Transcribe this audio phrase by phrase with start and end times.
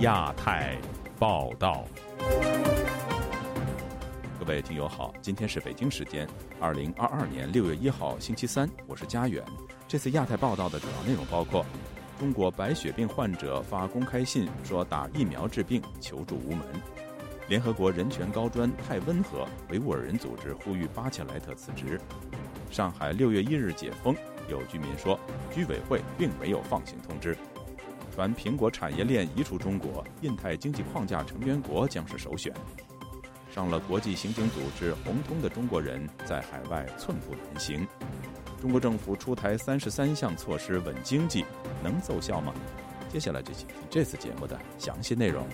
[0.00, 0.78] 亚太
[1.18, 1.84] 报道，
[4.38, 6.26] 各位听友好，今天是北京时间
[6.58, 9.44] 二零二二年六月一号星期三，我是佳远。
[9.86, 11.66] 这次亚太报道的主要内容包括：
[12.18, 16.64] 中国白血病患者发公开信说打疫苗治病求助无门；
[17.46, 21.98] 联合国人权高专太温和，维吾尔人组织呼吁巴切莱特辞职；
[22.70, 24.16] 上海六月一日解封，
[24.48, 25.20] 有居民说
[25.54, 27.36] 居委会并没有放行通知。
[28.20, 32.52] 凡苹果产业链移出中国，印太经济框架成员国将是首选。
[33.50, 37.88] 上了国际刑警组织红通的中国人在海外寸步难行。
[38.60, 41.46] 中国政府出台三十三项措施稳经济，
[41.82, 42.52] 能奏效吗？
[43.08, 45.46] 接下来就请听这次节目的详细内容。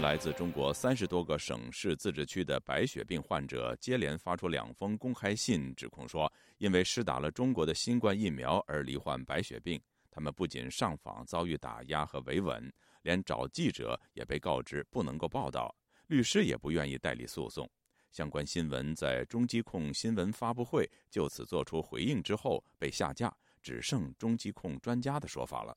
[0.00, 9.80] 来自中国三十多个省市自治区的白血病患者接连发出两封公开信，指控说，因为施打了中国的新冠疫苗而罹患白血病。
[10.10, 12.72] 他们不仅上访遭遇打压和维稳，
[13.02, 15.74] 连找记者也被告知不能够报道，
[16.06, 17.68] 律师也不愿意代理诉讼。
[18.10, 25.76] 相关新闻在中疾控新闻发布会就此做出回应之后被下架，只剩中疾控专家的说法了。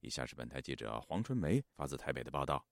[0.00, 2.64] 以下是本台记者黄春梅发自台北的报道。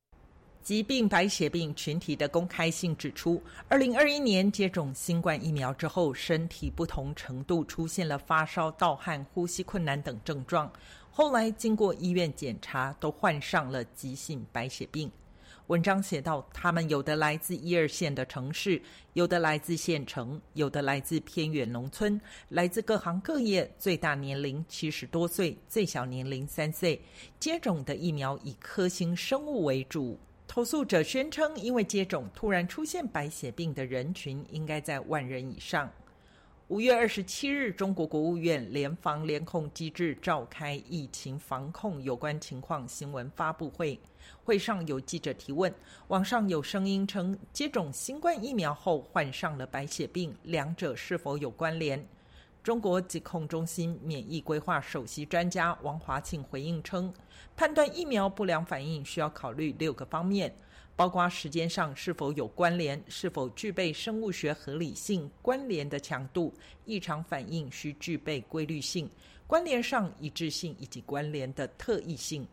[0.66, 10.68] 疾病白血病群体的公开信指出，二零二一年接种新冠疫苗之后，身体不同程度出现了发烧、盗汗、呼吸困难等症状。
[11.08, 15.08] 后来经过医院检查，都患上了急性白血病。
[15.68, 27.00] 文章写道，他们有的来自一二线的城市，有的来自县城，有的来自偏远农村，来自各行各业，最大年龄七十多岁，最小年龄三岁。
[27.38, 30.18] 接种的疫苗以科兴生物为主。
[30.48, 35.90] 投诉者宣称，因为接种突然出现白血病的人群应该在万人以上。
[36.68, 44.00] 五月二十七日，中国国务院联防联控机制召开疫情防控有关情况新闻发布会，
[44.42, 45.72] 会上有记者提问：
[46.08, 52.04] 网上有声音称接种新冠疫苗后患上了白血病，两者是否有关联？
[52.66, 57.14] 中国疾控中心免疫规划首席专家王华庆回应称，
[57.54, 60.52] 判断疫苗不良反应需要考虑六个方面，
[60.96, 66.52] 包括时间上是否有关联、是否具备生物学合理性、关联的强度、
[66.86, 69.08] 异常反应需具备规律性、
[69.46, 72.44] 关联上一致性以及关联的特异性。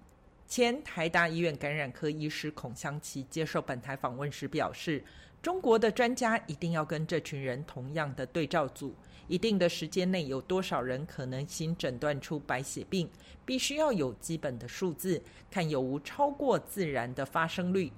[0.46, 5.04] 前台大医院感染科医师孔祥琪接受本台访问时表示，
[5.42, 8.94] 中国的专家一定要跟这群人同样的对照组。
[9.28, 13.10] 一定的时间内有多少人可能新诊断出白血病，
[13.46, 17.92] 必须要有基本的数字，看有无超过自然的发生率。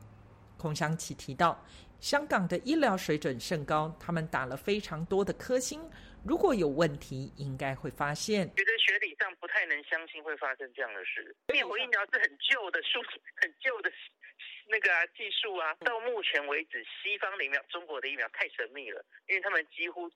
[0.57, 1.63] 孔祥启提到，
[1.99, 5.81] 香港的医疗水准甚高，他们打了非常多的科兴，
[6.23, 8.47] 如果有问题，应该会发现。
[8.55, 11.35] 觉得学理上不太能相信会发生这样的事。
[11.51, 13.01] 灭活疫苗是很旧的术，
[13.41, 13.91] 很旧的
[14.69, 15.73] 那个技术啊。
[15.81, 20.09] 到目前为止，西方的疫苗、中国的疫苗太神秘了，因为他们几乎。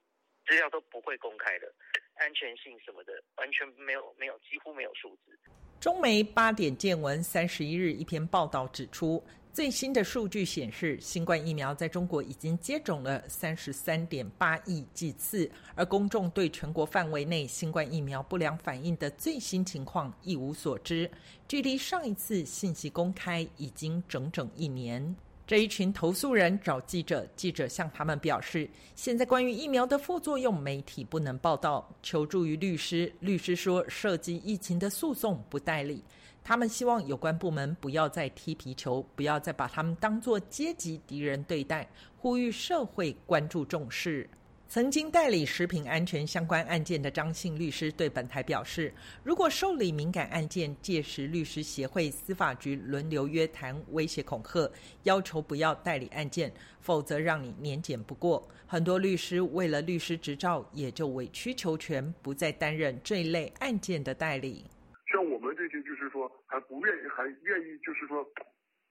[0.50, 1.72] 资料都不会公开的，
[2.14, 5.38] 安全性什么的完全没有，没有几乎没有数字。
[5.78, 21.08] 中媒八点见闻三十一日一篇报道指出，最新的数据显示，新冠疫苗在中国已经接种了三十三点八亿剂次，而公众对全国范围内新冠疫苗不良反应的最新情况一无所知，
[21.46, 25.14] 距离上一次信息公开已经整整一年。
[25.50, 33.12] 这一群投诉人找记者，记者向他们表示，现在关于疫苗的副作用，媒体不能报道，求助于律师。
[33.18, 36.04] 律师说，涉及疫情的诉讼不代理，
[36.44, 44.30] 他们希望有关部门不要再踢皮球，不要再把他们当作阶级敌人对待，呼吁社会关注重视。
[44.70, 48.94] 曾经代理食品安全相关案件的张姓律师对本台表示，
[49.24, 54.70] 如果受理敏感案件，届时律师协会、司法局轮流约谈、威胁恐吓，
[55.02, 58.48] 要求不要代理案件，否则让你年检不过。
[58.64, 64.64] 很多律师为了律师执照，也就委曲求全，不再担任这一类案件的代理。
[65.10, 68.24] 像我们这些，就是说还不愿意，还愿意，就是说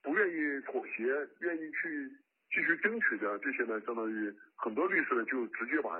[0.02, 1.04] 不愿意妥协，
[1.40, 2.12] 愿意去。
[2.50, 5.90] 继续争取的这些呢，相当于很多律师呢就直接把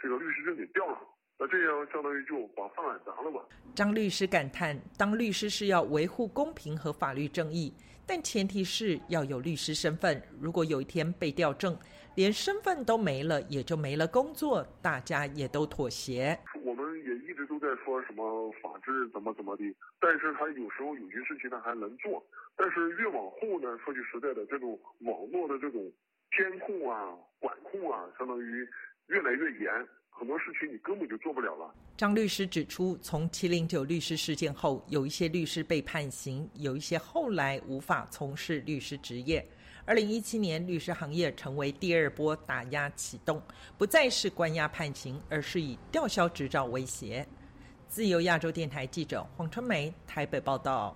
[0.00, 0.98] 这个律师证给掉了，
[1.38, 3.44] 那这样相当于就把饭碗砸了吧。
[3.74, 7.72] 张律师感叹：当律师是要维护公平和法律正义，
[8.06, 10.20] 但前提是要有律师身份。
[10.40, 11.78] 如果有一天被调证，
[12.18, 16.36] 连身份都没了，也就没了工作，大家也都妥协。
[16.64, 19.62] 我们也一直都在说什么法治怎么怎么的，
[20.00, 22.20] 但是他有时候有些事情他还能做。
[22.56, 25.80] 但是越往后呢，说句实在的，这种网络的这种
[26.36, 28.68] 监控啊、管控啊，相当于
[29.06, 29.72] 越来越严，
[30.10, 31.72] 很多事情你根本就做不了了。
[31.96, 39.46] 张律师指出，从七零九律师事件后，有一些律师被判刑，有一些后来无法从事律师职业。
[39.88, 43.42] 二零一七年，律师行业成为第二波打压启动，
[43.78, 47.26] 不再是关押判刑，而是以吊销执照威胁。
[47.88, 50.94] 自由亚洲电台记者黄春梅台北报道。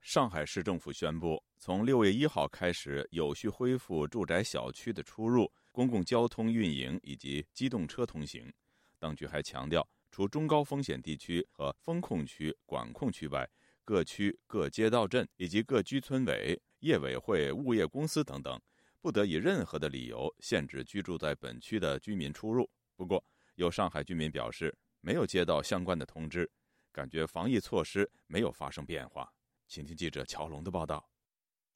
[0.00, 8.52] 上海市政府宣布，从六月一号开始，有序恢复住宅小区的出入、公共交通运营以及机动车通行。
[9.00, 13.50] 当局还强调，除中高风险地区和风控区、管控区外，
[13.84, 18.60] 各区、各街道镇以及各居村委、业委会、物业公司等等，
[19.00, 22.68] 不得以任何的理由限制居住在本区的居民出入。
[22.96, 23.24] 不过，
[23.54, 24.76] 有上海居民表示。
[25.02, 26.50] 没有接到相关的通知，
[26.92, 29.32] 感觉防疫措施没有发生变化。
[29.66, 31.08] 请听记者乔龙的报道。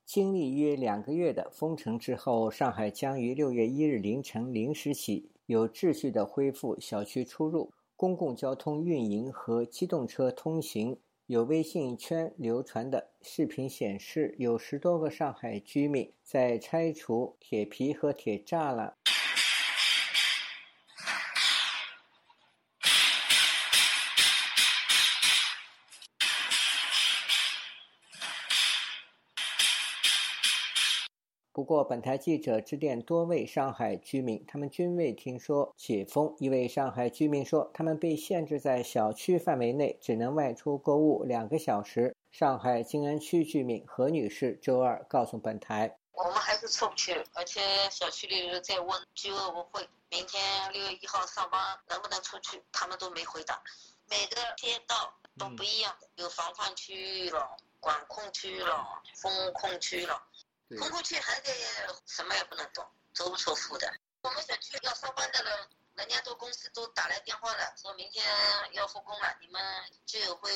[0.05, 10.99] 经历约两个月的封城之后，上海将于六月一日凌晨零时起有秩序的恢复小区出入、公共交通运营和机动车通行。
[11.26, 18.94] 有微信圈流传的视频显示，有十多个上海居民在拆除铁皮和铁栅栏。
[31.64, 36.37] 不过，本台记者致电多位上海居民，他们均未听说解封。
[36.38, 42.14] 一位上海居民说，他们被限制在小区范围内，只能外出购物两个小时。
[42.31, 49.38] 上海静安区居民何女士周二告诉本台：“我们还是出不去，而且小区里在问居委
[49.72, 51.58] 会，明天六月一号上班
[51.88, 53.58] 能不能出去，他们都没回答。
[54.10, 60.22] 每个街道都不一样，有防范区域了、管控区域了、封控区了。”
[60.79, 61.50] 通过去还得
[62.06, 63.93] 什么也不能动，足不出户的。
[64.23, 65.53] 我们小区要上班的人，
[65.97, 68.25] 人家都公司都打来电话了，说明天
[68.73, 69.61] 要复工了，你们
[70.06, 70.50] 居委会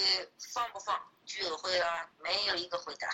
[0.53, 0.97] 放不放？
[1.25, 3.09] 居委会啊，没有一个回答。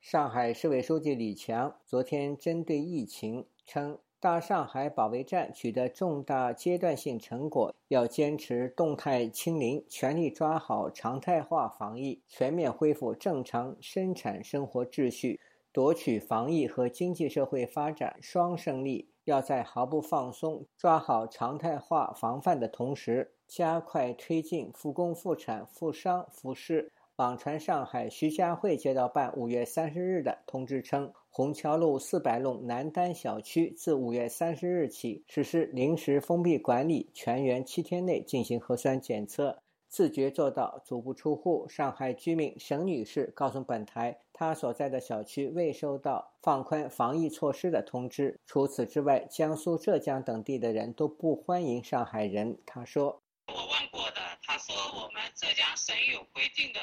[0.00, 15.40] 上海市委书记李强昨天针对疫情称，大上海保卫战取得重大阶段性成果，要坚持动态清零，全力抓好常态化防疫，全面恢复正常生产生活秩序。
[15.74, 26.92] 夺取防疫和经济社会发展双胜利，要在毫不放松、抓好常态化防范的同时，加快推进复工复产、复商复市。
[27.16, 39.58] 网传上海徐家汇街道办五月三十日的通知称，虹桥路四百弄南丹小区自五月三十日起实施临时封闭管理，全员七天内进行核酸检测。
[39.88, 41.66] 自觉做到足不出户。
[41.68, 48.40] 上海居民沈女士告诉本台，他所在的小区未收到放宽防疫措施的通知。
[48.44, 52.58] 除此之外，江苏、浙江等地的人都不欢迎上海人。
[52.66, 56.80] 他说：“我问过的，他说我们浙江省有规定的，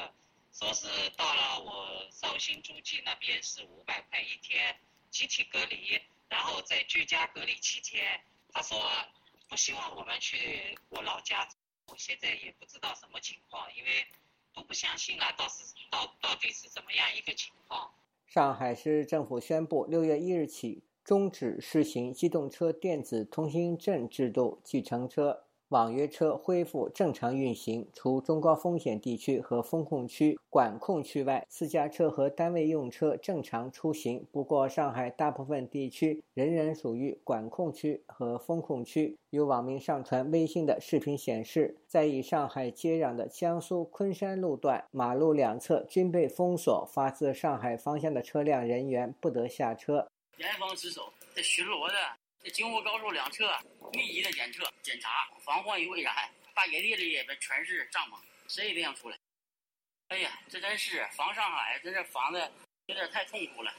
[0.50, 4.74] 说是到了我绍兴诸暨那边是五百块一天
[5.10, 6.00] 集体隔离，
[6.30, 8.18] 然后再居家隔离七天。
[8.50, 8.78] 他说
[9.50, 11.46] 不希望我们去我老家。”
[11.88, 13.90] 我现在也不知道什么情况，因为
[14.54, 17.90] 我不相信了，到是到到底是怎么样一个情况？
[18.26, 25.44] 上海市政府宣布，六月一日起终止试行机动车电子通行证制度，计程车。
[25.72, 34.26] 网约车恢复正常运行，除中高风险地区和风控区、管控区外，私家车和单位用车正常出行。
[34.30, 39.16] 不过，上海大部分地区仍然属于管控区和风控区。
[39.30, 50.06] 有网民上传微信的视频显示，在与上海接壤的江苏昆山路段，马路两侧均被封锁，发自上海方向的车辆人员不得下车。
[50.36, 52.21] 严防死守，在巡逻的。
[52.44, 53.48] 这京沪高速两侧
[53.92, 56.12] 密集的检测检查，防患于未然。
[56.56, 58.18] 大野地里边全是帐篷，
[58.48, 59.16] 谁也别想出来。
[60.08, 62.50] 哎呀，这真是防上海，真是防的
[62.86, 63.72] 有点太痛苦了。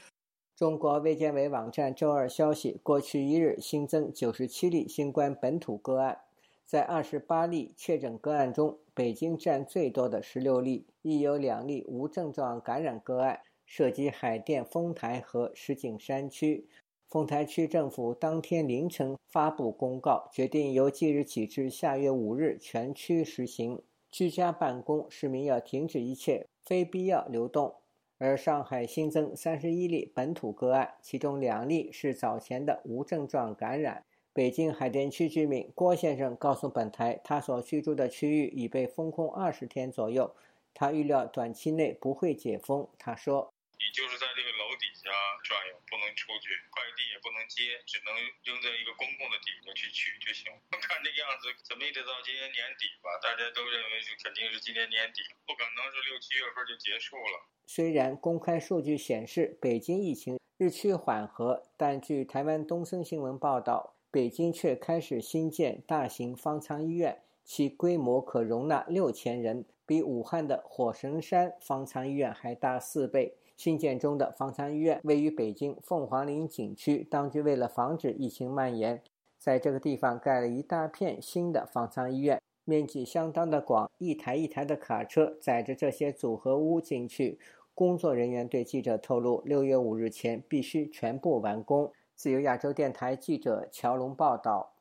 [0.56, 6.22] 中国卫健委网站周二消息，过去一日新增九十七例新冠本土个案，
[6.64, 16.66] 在二十八例确诊个案中，北京占最多的十六例，亦有两例无症状感染个案，涉及海淀丰台和石景山区。
[17.14, 23.80] 丰台区政府当天凌晨发布公告，决定由即日起至下月五日全区实行
[24.10, 27.72] 居家办公，市民要停止一切非必要流动。
[28.18, 34.04] 而上海新增三十一例本土个案，其中两例是早前的无症状感染。
[34.32, 40.34] 北京海淀区居民郭先生告诉本台，他所居住的区域已被封控二十天左右，
[40.74, 42.88] 他预料短期内不会解封。
[42.98, 43.53] 他说。
[43.78, 45.10] 你就是在这个楼底下
[45.42, 48.14] 转悠，不能出去，快递也不能接，只能
[48.44, 50.52] 扔在一个公共的地方去取就行。
[50.84, 53.10] 看这个样子，怎么也得到今年年底吧？
[53.22, 57.46] 大家都认为就肯定是今年年底，不可能是六七月份就结束了。
[57.66, 73.36] 虽然公开数据显示北京疫情日趋缓和，但据台湾东森新闻报道，北京却开始新建大型方舱医院，其规模可容纳六千人，比武汉的火神山方舱医院还大四倍。
[73.56, 79.02] 新建中的方舱医院位于北京凤凰岭景区，当局为了防止疫情蔓延，
[79.38, 87.38] 在这个地方盖了一大片新的方舱医院，面积相当的广，一台一台的卡车载着这些组合屋进去。
[87.72, 91.92] 工作人员对记者透露，六月五日前必须全部完工。
[92.14, 94.74] 自由亚洲电台记者乔龙报道。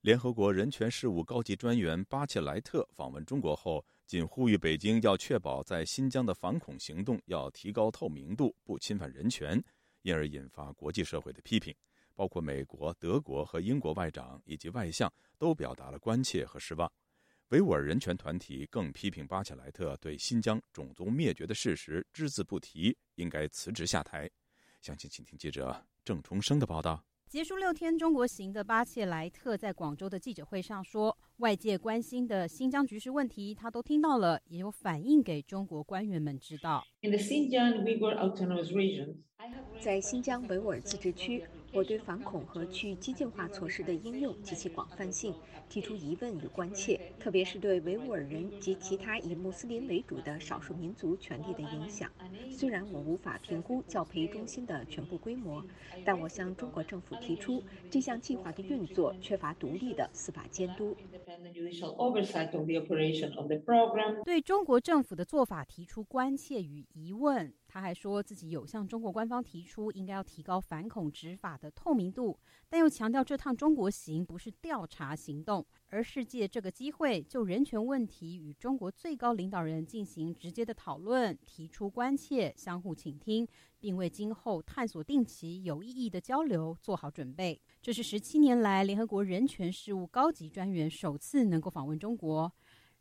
[0.00, 3.84] 联合国人权事务高级专员巴切莱特访问中国后。
[4.10, 9.62] 仅呼吁北京要确保在新疆的反恐行动要提高透明度，不侵犯人权，
[10.02, 11.72] 因而引发国际社会的批评。
[12.12, 16.90] 包括美国、德国和英国外长以及外相都表达了关切和失望。
[17.50, 24.28] 维吾尔人权团体更批评巴切莱特对新疆种族灭绝的事实只字不提，应该辞职下台。
[24.82, 27.00] 详情，请听记者郑重生的报道。
[27.28, 37.82] 结束六天中国行的巴切莱特在广州的记者会上说：“外界关心的新疆局势问题，他都听到了，也有反映给中国官员们知道。”在新疆
[40.48, 41.42] 维吾尔自治区。
[41.72, 45.32] 我对反恐和去激进化措施的应用及其广泛性
[45.68, 52.10] 提出疑问与关切，特别是对维吾尔人及其他以穆斯林为主的少数民族权利的影响。
[52.50, 55.64] 虽然我无法评估教培中心的全部规模，
[56.04, 60.96] 但我向中国政府提出，这项计划的运作缺乏独立的司法监督。
[64.24, 67.52] 对中国政府的做法提出关切与疑问。
[67.68, 72.36] 他还说自己有向中国官方提出应该要提高反恐执法的透明度，
[72.68, 83.46] 但又强调这趟中国行不是调查行动，而是借这个机会就人权问题与中国最高领导人进行直接的讨论，提出关切，相互倾听，
[83.78, 87.60] 并为今后探索定期有意义的交流做好准备。
[87.82, 92.52] 这是十七年来联合国人权事务高级专员首次能够访问中国。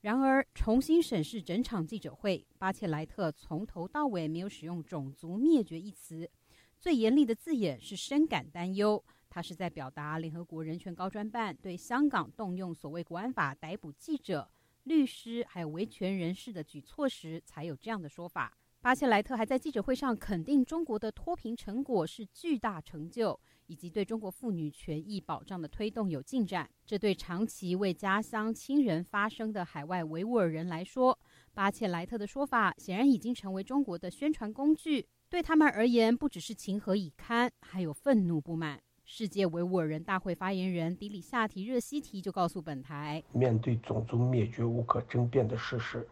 [0.02, 6.32] 然而，重新审视整场记者会，巴切莱特从头到尾没有使用“种族灭绝”一词，
[6.80, 9.04] 最严厉的字眼是“深感担忧”。
[9.30, 14.50] 他是在表达联合国人权高专办对香港动用所谓国安法逮捕记者、
[14.84, 18.58] 律师还有维权人士的举措时，才有这样的说法。
[18.82, 23.40] 巴切莱特还在记者会上肯定中国的脱贫成果是巨大成就。
[23.68, 31.16] 以及对中国妇女权益保障的推动有进展，这对长期为家乡亲人发声的海外维吾尔人来说，
[31.54, 35.08] 巴切莱特的说法显然已经成为中国的宣传工具。
[35.30, 38.82] 对他们而言，不只是情何以堪，还有愤怒不满。
[39.12, 46.08] 世界维吾尔人大会发言人迪里夏提热西提就告诉本台：“面对种族灭绝无可争辩的事实，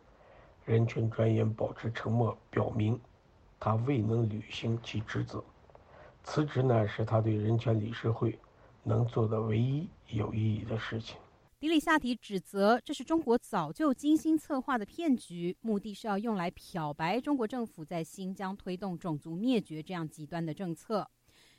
[0.65, 2.99] 人权专员保持沉默，表明
[3.59, 5.43] 他未能履行其职责。”
[6.25, 8.37] 辞职呢，是他对人权理事会
[8.81, 11.17] 能做的唯一有意义的事情。
[11.59, 21.07] 迪里夏提指责这是中国早就精心策划的骗局，目的是要用来漂白中国政府在新疆推动种族灭绝这样极端的政策。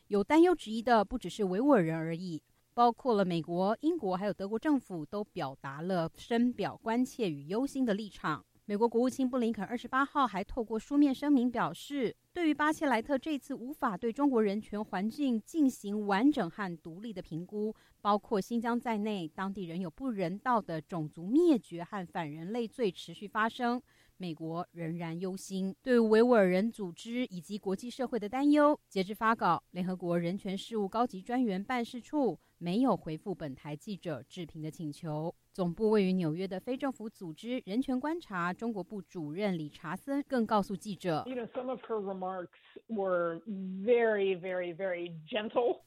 [0.08, 8.42] 有担忧质疑的不只是维吾尔人而已，包括了美国、英国还有德国政府都表达了深表关切与忧心的立场。
[8.64, 23.82] 美国国务卿布林肯二十八号还透过书面声明表示，对于巴切莱特这次无法对中国人权环境进行完整和独立的评估，包括新疆在内，当地仍有不人道的种族灭绝和反人类罪持续发生。
[24.20, 28.78] 美国仍然忧心，对维吾尔人组织以及国际社会的担忧。
[28.88, 35.32] 截至发稿，联合国人权事务高级专员办事处没有回复本台记者置评的请求。
[35.52, 41.24] 总部位于纽约的非政府组织人权观察中国部主任理查森更告诉记者：“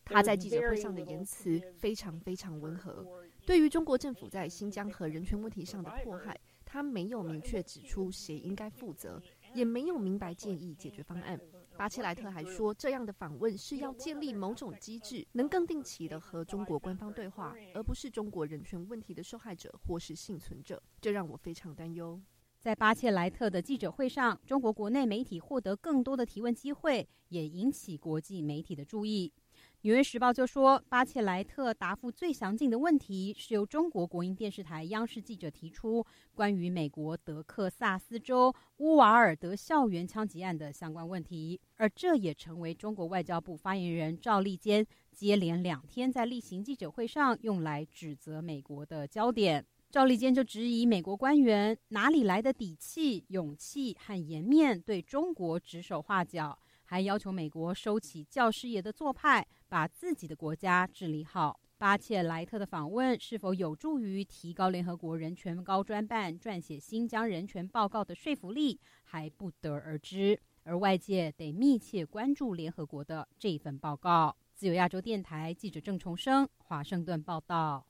[0.06, 3.06] 他在记者会上的言辞非常非常温和，
[3.46, 6.40] 对于中国政府在新疆和人权问题上的迫害。”
[6.72, 9.22] 他没有明确指出谁应该负责，
[9.54, 11.38] 也没有明白建议解决方案。
[11.76, 20.82] 巴切莱特还说，这样的访问是要建立某种机制，能更定期的和中国官方对话，而不是中国人权问题的受害者或是幸存者。
[21.02, 22.22] 这让我非常担忧。
[22.58, 29.34] 在巴切莱特的记者会上，中国国内媒体获得更多的提问机会，也引起国际媒体的注意。
[29.84, 49.66] 纽约时报就说，巴切莱特答复最详尽的问题是由中国国营电视台央视记者提出关于美国德克萨斯州乌瓦尔德校园枪击案的相关问题，而这也成为中国外交部发言人赵立坚接连两天在例行记者会上用来指责美国的焦点。
[49.90, 56.60] 赵立坚就质疑美国官员哪里来的底气、勇气和颜面对中国指手画脚。
[56.92, 61.58] 还要求美国收起教师爷的做派，把自己的国家治理好。
[61.78, 70.38] 巴切莱特的访问是否有助于提高联合国人权高专办撰写新疆人权报告的说服力，还不得而知。
[70.64, 74.36] 而外界得密切关注联合国的这份报告。
[74.54, 77.86] 自由亚洲电台记者郑重生，华盛顿报道。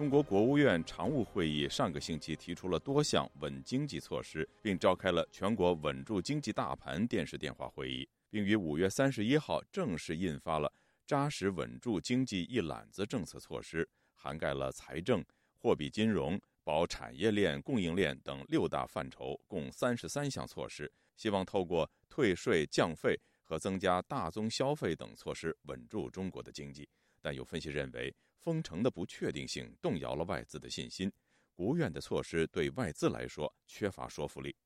[0.00, 10.72] 中国国务院常务会议上个星期提出了多项稳经济措施，并召开了全国稳住经济大盘电视电话会议，并于五月三十一号正式印发了
[11.06, 15.22] 扎实稳住经济一揽子政策措施，涵盖了财政、
[15.58, 26.88] 货币金融、保产业链、供应链等六大范畴，共三十三项措施，希望透过退税降费和增加大宗消费等措施稳住中国的经济。
[27.20, 31.12] 但有分析认为，封城的不确定性动摇了外资的信心，
[31.54, 34.56] 国务院的措施对外资来说缺乏说服力。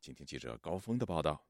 [0.00, 1.44] 请听记者高峰的报道。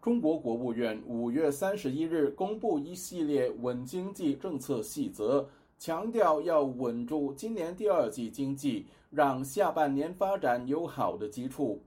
[0.00, 11.82] 中国国务院五月三十一日公布一系列稳经济政策细则，强调要稳住今年第二季经济，让下半年发展有好的基础。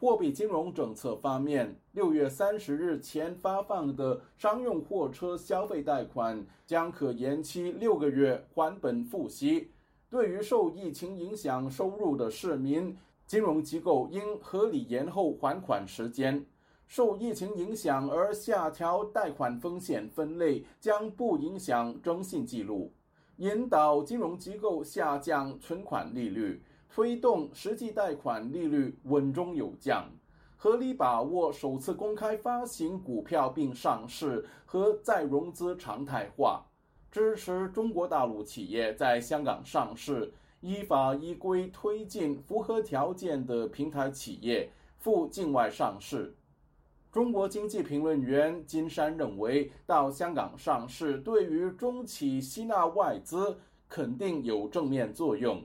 [0.00, 9.72] 货币金融政策方面，六月三十日前发放的商用货车消费贷款将可延期六个月还本付息。
[10.08, 16.46] 对于受疫情影响收入的市民，金融机构应合理延后还款时间。
[16.86, 22.92] 受疫情影响而下调贷款风险分类将不影响征信记录，
[23.38, 26.62] 引导金融机构下降存款利率。
[26.88, 30.10] 推动实际贷款利率稳中有降，
[30.56, 36.66] 合理把握首次公开发行股票并上市和再融资常态化，
[37.10, 46.34] 支持中国大陆企业在香港上市，依法依规推进符合条件的平台企业赴境外上市。
[47.12, 55.64] 中国经济评论员金山认为，到香港上市对于中企吸纳外资肯定有正面作用。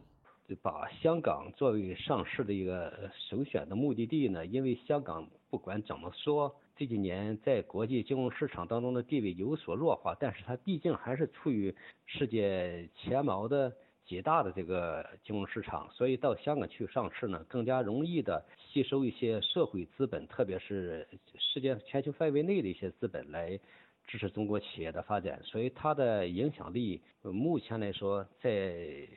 [0.62, 4.46] 把香港作为上市的一个首选的目的地呢？
[4.46, 11.74] 因为香港不管怎么说，这几年在国际金融市场当中的地位有所弱化，但是它毕竟还是处于
[12.06, 13.74] 世界前茅的
[14.06, 23.58] 几大的这个金融市场，所以到香港去上市呢，更加容易的吸收一些社会资本，特别是世界全球范围内的一些资本来
[24.06, 29.08] 支持中国企业的发展，所以它的影响力目前来说在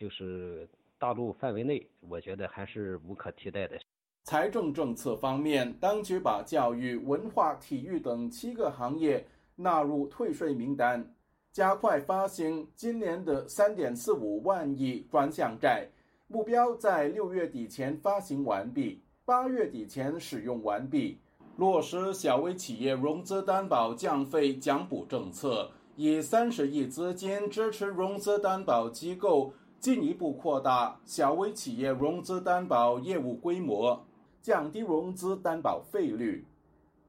[0.00, 0.66] 就是。
[1.00, 3.80] 大陆范围内，我觉得还是无可替代的。
[4.24, 11.10] 财政政策方面，当局把教育、文化、体育等七个行业纳入退税名单，
[11.52, 15.88] 加快发行今年的三点四五万亿专项债，
[16.28, 21.18] 目标在六月底前发行完毕，八月底前使用完毕。
[21.56, 29.54] 落实小微企业融资担保降费奖补政策，以三十亿资金支持融资担保机构。
[29.80, 34.04] 进一步扩大小微企业融资担保业务规模，
[34.42, 36.44] 降低融资担保费率，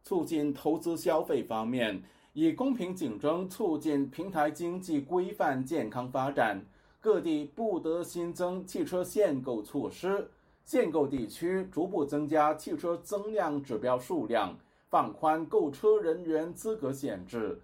[0.03, 6.65] 促进投资消费方面，以公平竞争促进平台经济规范健康发展。
[7.01, 10.31] 各地不得新增汽车限购措施，
[10.63, 14.57] 限购地区逐步增加汽车增量指标数量，
[14.87, 17.61] 放宽购车人员资格限制。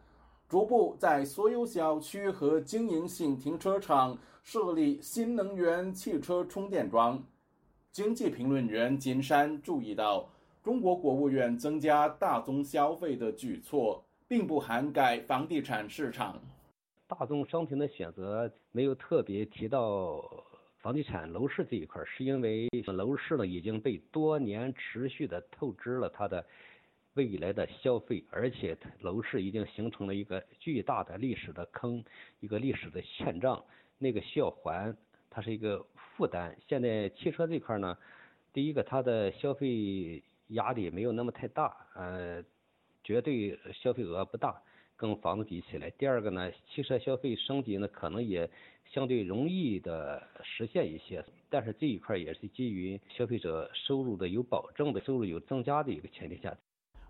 [0.50, 4.18] 逐步在所有小区和经营性停车场
[4.50, 7.22] 设立新能源汽车充电桩。
[7.92, 10.26] 经济评论员金山注意到，
[10.64, 16.40] 中国国务院增加大宗消费的举措，并不涵盖房地产市场。
[17.08, 20.24] 大宗商品的选择没有特别提到
[20.78, 26.46] 房地产楼市这一块，是因为楼市呢已经被多年持续的透支了它的。
[27.16, 32.06] 未来的消费，而且楼市已经形成了一个巨大的历史的坑，
[32.42, 33.66] 一个历史的欠账，
[33.98, 34.96] 那个需要还，
[35.30, 36.56] 它是一个负担。
[36.68, 37.98] 现在汽车这块呢，
[38.54, 42.44] 第一个它的消费压力没有那么太大，呃，
[43.04, 44.62] 绝对消费额不大，
[44.96, 45.90] 跟房子比起来。
[45.92, 48.50] 第二个呢，汽车消费升级呢，可能也
[48.86, 51.24] 相对容易的实现一些。
[51.50, 56.56] 但是这一块也是基于消费者收入的有保证的，收入有增加的一个前提下。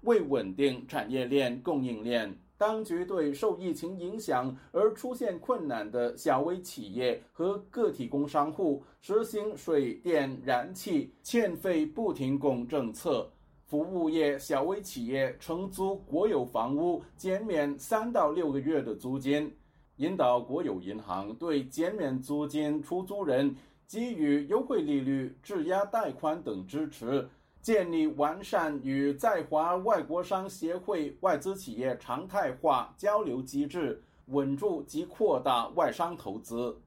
[0.01, 13.29] 为稳定产业链、供应链，当局对受疫情影响而出现困难的小微企业和个体工商户实行水电燃气欠费不停供政策。
[13.65, 19.53] 服务业小微企业承租国有房屋减免三到六个月的租金，
[19.97, 23.53] 引导国有银行对减免租金出租人
[23.85, 27.27] 给予优惠利率、质押贷款等支持。
[27.61, 36.79] 建立完善与在华外国商协会外资企业常态化交流机制，稳住及扩大外商投资。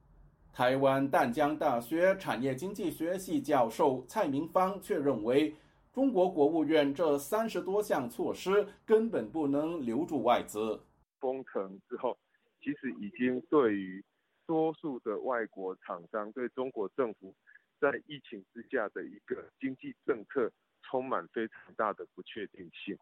[0.51, 5.55] 台湾淡江大学产业经济学系教授蔡明芳却认为，
[5.93, 10.81] 中国国务院这三十多项措施根本不能留住外资。
[11.19, 12.17] 封城之后，
[12.59, 14.03] 其实已经对于
[14.47, 17.33] 多数的外国厂商对中国政府
[17.81, 20.49] 在疫情之下的一个经济政策。
[20.83, 22.97] 充满非常大的不确定性，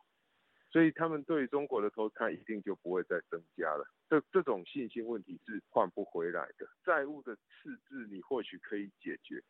[0.69, 3.83] 所以他们对中国的投资一定就不会再增加了。
[4.07, 6.69] 这这种信心问题是换不回来的。
[6.83, 9.41] 债务的赤字你或许可以解决，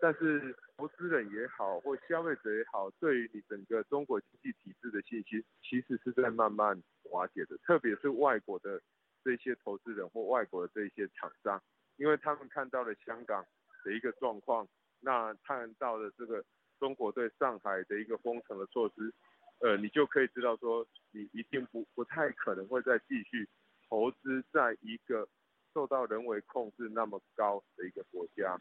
[0.00, 7.56] 但是投资人也好，或消费者也好，对于你整个中国经济体制的信心，其实是在慢慢瓦解的。
[7.58, 8.82] 特别是外国的
[9.22, 11.62] 这些投资人或外国的这些厂商，
[11.96, 13.46] 因为他们看到了香港
[13.84, 14.66] 的一个状况，
[15.00, 16.44] 那看到了这个。
[16.80, 19.14] 中国对上海的一个封城的措施，
[19.60, 23.48] 呃，你就可以知道说，你一定不不太可能会再继续
[23.88, 25.26] 投资在一个
[25.72, 28.60] 受到人为控制那么高的一个国家。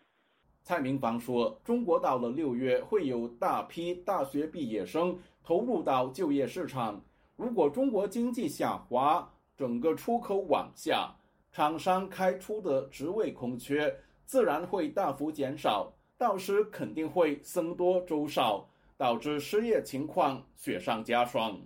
[0.61, 7.03] 蔡明芳说，中国到了六月会有大批大学毕业生投入到就业市场。
[7.35, 11.13] 如果中国经济下滑，整个出口往下，
[11.51, 13.93] 厂商开出的职位空缺
[14.25, 15.93] 自然会大幅减少。
[16.15, 21.59] 到时肯定会僧多粥少，导致失业情况雪上加霜。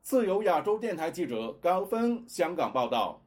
[0.00, 3.22] 自由亚洲电台记者高峰香港报道：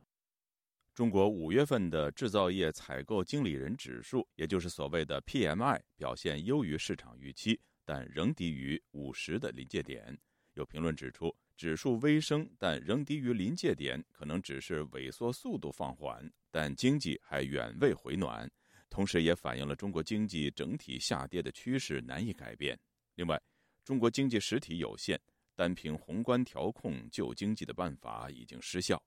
[0.95, 10.17] 中国五月份的制造业采购经理人指数，也就是所谓的 PMI，表现优于市场预期，但仍低于五十的临界点。
[10.53, 18.49] 有评论指出，指数微升，但仍低于临界点，可能只是萎缩速度放缓，但经济还远未回暖。
[18.89, 22.79] 同时，也反映了中国经济整体下跌的趋势难以改变。
[23.15, 23.37] 另外，
[23.83, 25.19] 中国经济实体有限，
[25.53, 29.03] 单凭宏观调控救经济的办法已经失效。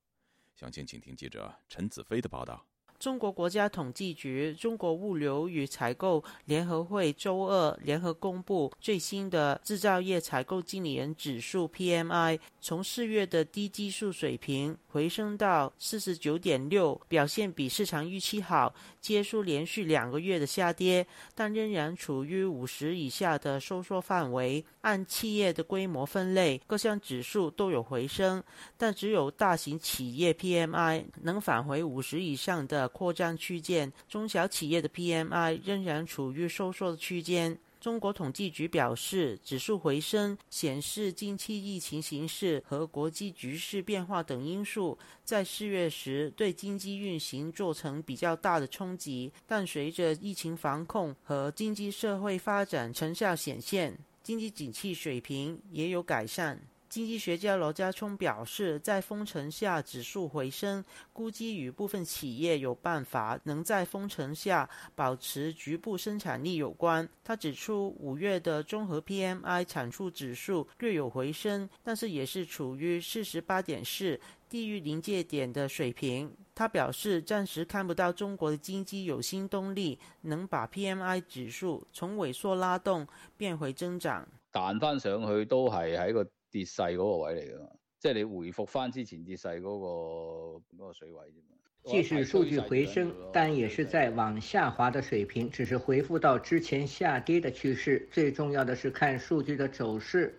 [0.55, 2.67] 详情，请听记者陈子飞的报道。
[2.99, 21.07] 中国国家统计局、中国物流与采购联合会周二联合公布最新的制造业采购经理人指数 （PMI），从四月的低基数水平回升到四十九点六，表现比市场预期好，结束连续两个月的下跌，
[21.37, 24.65] 但仍然处于五十以下的收缩范围。
[24.81, 28.43] 按企业的规模分类，各项指数都有回升，
[28.77, 37.59] 但只有大型企业 PMI 能返回五十以上的扩张区间，中小企业的 PMI 仍然处于收缩的区间。
[37.81, 53.97] 中国统计局表示，指数回升显示近期疫情形势和国际局势变化等因素在四月时对经济运行造成比较大的冲击，但随着疫情防控和经济社会发展成效显现。
[54.25, 56.61] 经济景气水平也有改善。
[56.89, 67.09] 经济学家罗家聪表示，在封城下指数回升，估计与部分企业有办法能在封城下保持局部生产力有关。
[67.23, 74.19] 他指出，五月的综合 PMI 产出指数略有回升，但是也是处于四十八点四。
[74.49, 76.35] 低于临界点的水平。
[76.55, 84.27] 他表示，暂时看不到中国的经济有新动力，能把 PMI 指数从萎缩拉动变回增长。
[84.51, 91.55] 弹翻上去都系喺个跌勢嗰個位嚟㗎嘛，即係你回復翻之前跌勢嗰個嗰個水位啫嘛。
[91.85, 98.03] 即使數據回升，但也是在往下滑的水平，只是回復到之前下跌的趨勢。
[98.11, 100.31] 最重要的是看數據的走勢。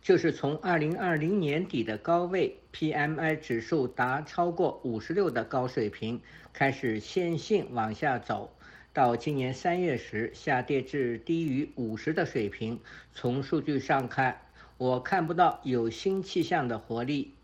[0.00, 6.20] 就是從二零二零年底的高位，PMI 指數達超過五十六的高水平，
[6.56, 8.50] 開始線性往下走，
[8.92, 12.80] 到今年三月時下跌至低於五十的水平。
[13.12, 14.40] 從數據上看，
[14.78, 17.34] 我看不到有新气象的活力。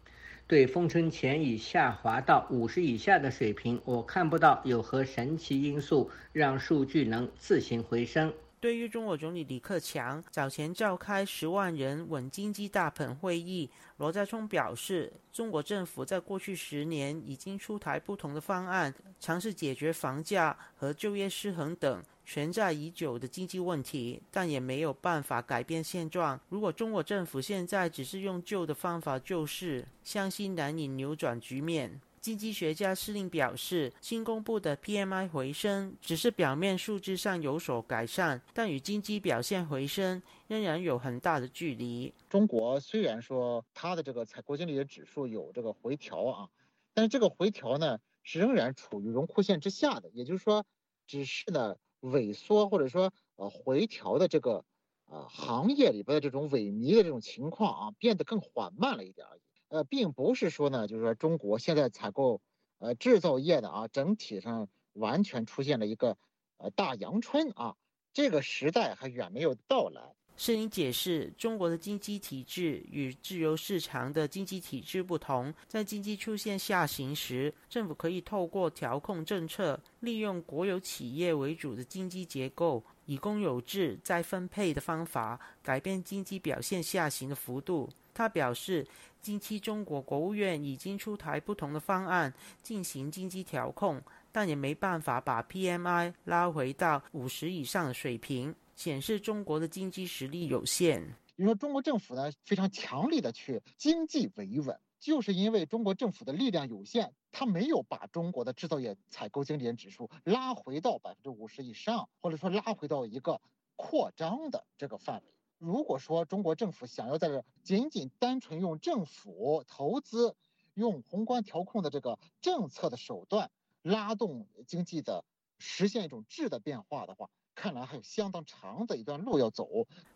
[0.47, 8.33] 对封城前已下滑到五十以下的水平，我看不到有何神奇因素让数据能自行回升。
[8.61, 26.41] 对于中国总理李克强早前召开十万人稳经济大棚会议，罗家聪表示，中国政府在过去十年已经出台不同的方案，尝试解决房价和就业失衡等存在已久的经济问题，但也没有办法改变现状。
[26.49, 32.01] 如果中国政府现在只是用旧的方法救市，相信难以扭转局面。
[32.21, 42.15] 经济学家施令表示，新公布的 PMI 回升只是表面数字上有所改善，但与经济表现回升仍然有很大的距离。
[42.31, 46.49] 中国虽然说它的这个采购经理的指数有这个回调啊，
[46.95, 50.65] 但是这个回调呢是仍然处于荣枯线之下的，也就是说，
[51.07, 54.65] 只是呢萎缩或者说呃回调的这个
[55.07, 59.41] 呃行业里边的这种萎靡的这种情况啊变得更缓慢了一点而已。
[59.69, 62.41] 呃，并不是说呢，就是说中国现在采购，
[62.79, 66.17] 呃，制造业的啊，整体上完全出现了一个
[66.59, 67.75] 呃大阳春啊，
[68.13, 70.15] 这个时代还远没有到来。
[70.37, 87.89] 施林解释，中国的经济体制与自由市场的经济体制不同，在经济出现下行时，政府可以透过调控政策，利用国有企业为主的经济结构，以公有制再分配的方法，改变经济表现下行的幅度。
[88.13, 88.87] 他表示。
[89.25, 92.31] 近期，中国国务院已经出台不同的方案
[92.63, 93.99] 进行经济调控，
[94.31, 101.15] 但也没办法把 PMI 拉回到五十以上的水平，显示中国的经济实力有限。
[101.37, 113.41] 你说中国政府呢非常强力的去经济维稳，就是因为中国政府的力量有限，他没有把中国的制造业采购经理人指数拉回到百分之五十以上，或者说拉回到一个
[113.77, 115.35] 扩张的这个范围。
[115.59, 120.37] 如果说中国政府想要在这仅仅单纯用政府投资、
[120.75, 123.51] 用宏观调控的这个政策的手段
[123.83, 125.25] 拉动经济的，
[125.59, 129.67] 实现一种质的变化的话，看来还有相当长的一段路要走。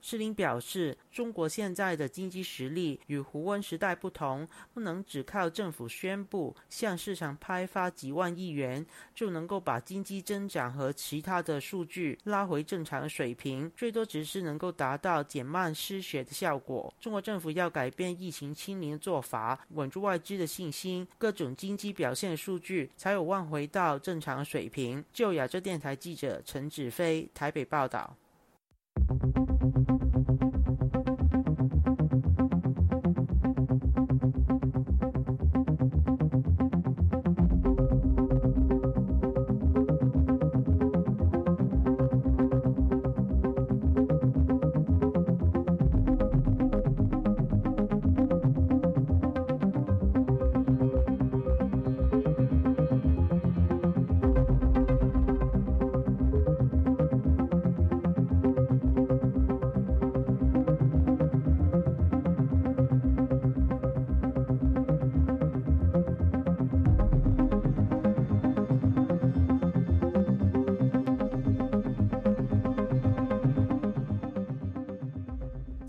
[0.02, 16.92] 施林表示，中国现在的经济实力与胡温时代不同，不能只靠政府宣布向市场派发几万亿元就能够把经济增长和其他的数据拉回正常水平，最多只是能够达到减慢失血的效果。
[17.00, 25.04] 中国政府要改变疫情清零的做法，稳住外资的信心，各种经济表现数据才有望回到正常水平。
[25.12, 27.27] 就亚洲电台记者陈子飞。
[27.34, 28.16] 台北报道。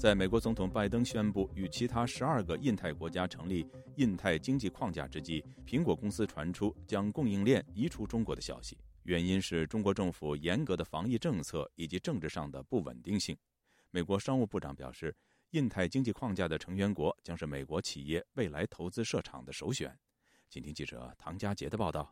[0.09, 3.63] 在美国总统拜登宣布与其他十二个印太国家成立
[3.97, 13.37] 印太经济框架之际，苹果公司传出将供应链移出中国的消息，原因是中国政府严格的防疫政策以及政治上的不稳定性。
[13.91, 15.15] 美国商务部长表示，
[15.51, 19.95] 印太经济框架的成员国将是美国企业未来投资设厂的首选。
[20.49, 22.01] 请听记者唐佳杰的报道。《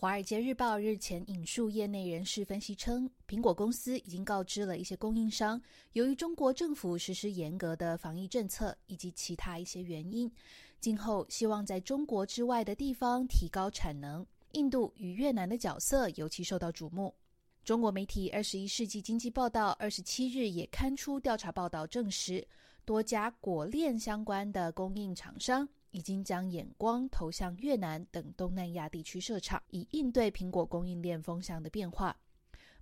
[0.00, 5.60] 华尔街日报》日前引述业内人士分析称，苹果公司已经告知了一些供应商，
[5.94, 10.30] 由于中国政府实施严格的防疫政策以及其他一些原因，
[10.78, 14.24] 今后希望在中国之外的地方提高产能。
[14.52, 17.12] 印度与越南的角色尤其受到瞩目。
[17.64, 22.46] 中国媒体《二十一世纪经济报道》二十七日也刊出调查报道，证实
[22.84, 25.68] 多家果链相关的供应厂商。
[25.90, 32.16] 已经将眼光投向越南等东南亚地区设厂，以应对苹果供应链风向的变化。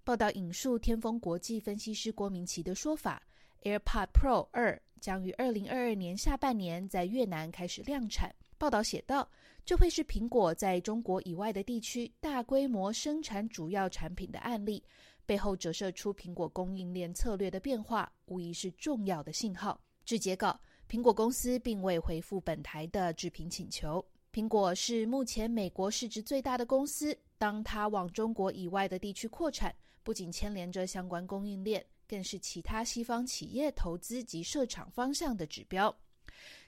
[0.05, 3.23] 报道引述天风国际分析师郭明奇的说法
[3.63, 9.29] ：“AirPod Pro 二将于二零二二年下半年在越南开始量产。”报道写道
[9.67, 14.83] ：“这会是苹果在中国以外的地区大规模生产主要产品的案例，
[15.27, 20.59] 背后折射出苹果供应链策略的变化，无疑是重要的信号。”至截稿。
[20.89, 24.05] 苹果公司并未回复本台的置评请求。
[24.33, 35.95] 苹果是目前美国市值最大的公司，当它往中国以外的地区扩产，不仅牵连着相关供应链，更是其他西方企业投资及设厂方向的指标。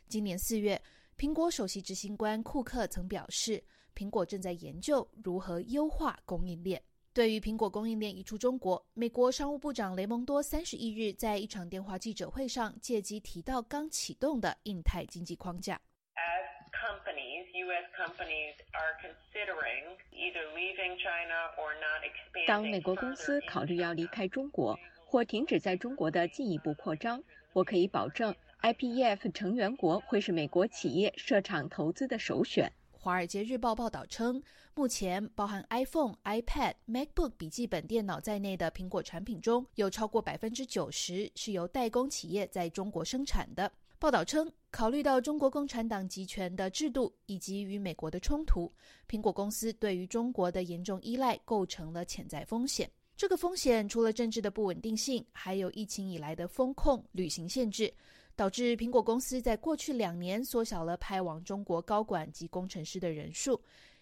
[0.09, 0.81] 今年四月，
[1.16, 3.62] 苹果首席执行官库克曾表示，
[3.94, 6.83] 苹果正在研究如何优化供应链。
[7.14, 15.81] 对于苹果供应链移出中国，美国商务部长雷蒙多三十一日在一场电话记者会上借机提到刚启动的印太经济框架。
[16.14, 17.87] As companies, U.S.
[17.97, 22.47] companies are considering either leaving China or not expanding.
[22.47, 27.21] 当美国公司考虑要离开中国或停止在中国的进一步扩张，
[27.53, 32.71] 我可以保证，IPEF 成员国会是美国企业设厂投资的首选。
[33.01, 34.42] 《华尔街日报》报道称，
[34.79, 43.73] 目前包含 iPhone、iPad、MacBook 笔记本电脑在内的苹果产品中，有超过百分之九十是由代工企业在中国生产的。
[43.99, 48.73] 报道称，考虑到中国共产党集权的制度以及与美国的冲突，
[49.11, 52.88] 苹果公司对于中国的严重依赖构成了潜在风险。
[53.17, 57.93] 这个风险除了政治的不稳定性，还有疫情以来的风控、旅行限制。
[58.37, 63.61] 导致苹果公司在过去两年缩小了派往中国高管及工程师的人数，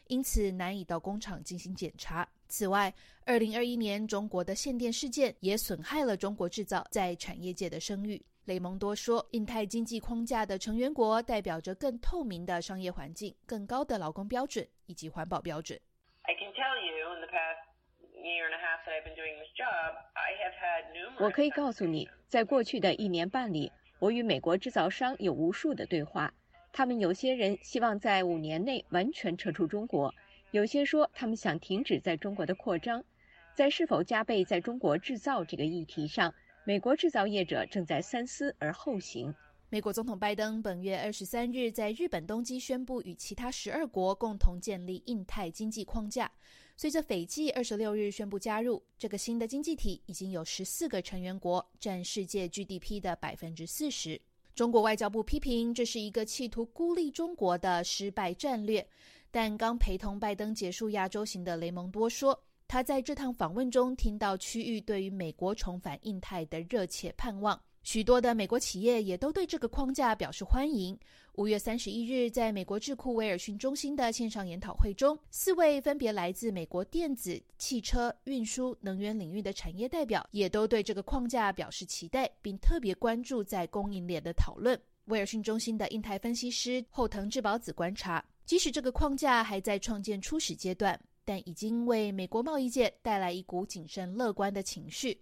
[0.08, 2.28] 因此难以到工厂进行检查。
[2.48, 2.92] 此外，
[3.24, 8.24] 二零二一年中国的限电事件也损害了中国制造在产业界的声誉。
[8.44, 15.78] 雷蒙多说，印太经济框架的成员国代表着更透明的商业环境、更高的劳工标准以及环保标准。
[21.18, 23.72] 我可以告诉你，在过去的一年半里。
[23.98, 26.30] 我与美国制造商有无数的对话，
[26.76, 30.14] 他们有些人希望在五年内完全撤出中国，
[30.50, 33.02] 有些说他们想停止在中国的扩张。
[33.54, 36.34] 在是否加倍在中国制造这个议题上，
[36.66, 39.34] 美国制造业者正在三思而后行。
[39.70, 46.30] 美国总统拜登本月二十三日在日本东京宣布与其他十二国共同建立印太经济框架。
[46.76, 54.20] 随着斐济二十六日宣布加入这个新的经济体，已经有十四个成员国，占世界 GDP 的百分之四十。
[54.56, 58.88] 中国外交部批评这是一个企图孤立中国的失败战略。
[59.30, 67.60] 但刚陪同拜登结束亚洲行的雷蒙多说，他在这趟访问中听到区域对于美国重返印太的热切盼望。
[67.86, 70.98] 许多的美国企业也都对这个框架表示欢迎。
[71.34, 84.76] 五月三十一日，在美国智库威尔逊中心的线上研讨会中，四位分别来自美国电子、汽车、运输、能源领域的产业代表，也都对这个框架表示期待，并特别关注在供应链的讨论。
[85.04, 95.16] 威尔逊中心的印太分析师后藤志保子观察，即使这个框架还在创建初始阶段，但已经为美国贸易界带来一股谨慎乐观的情绪。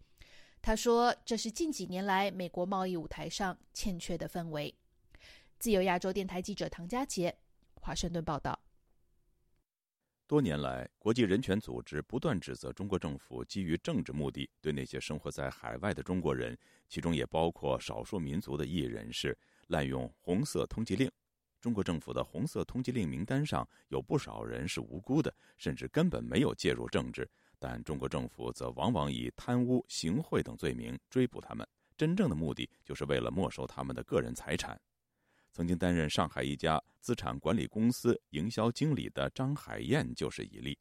[0.67, 4.75] 他说：“这是近几年来美国贸易舞台上欠缺的氛围。”
[5.61, 7.37] 自由亚洲电台记者唐佳杰，
[7.75, 8.59] 华盛顿报道。
[10.27, 16.57] 多年来，国际人权组织不断指责中国政府基于政治目的，对那些生活在海外的中国人，
[16.89, 21.13] 其中也包括少数民族的异人士，滥用红色通缉令。
[21.61, 27.29] 中国政府的红色通缉令名单上有不少人是无辜的，甚至根本没有介入政治。
[27.67, 34.79] 但中国政府则往往以贪污、行贿等罪名追捕他们，真正的目的就是为了没收他们的个人财产。
[35.51, 40.79] 曾经担任上海一家资产管理公司营销经理的张海燕就是一例。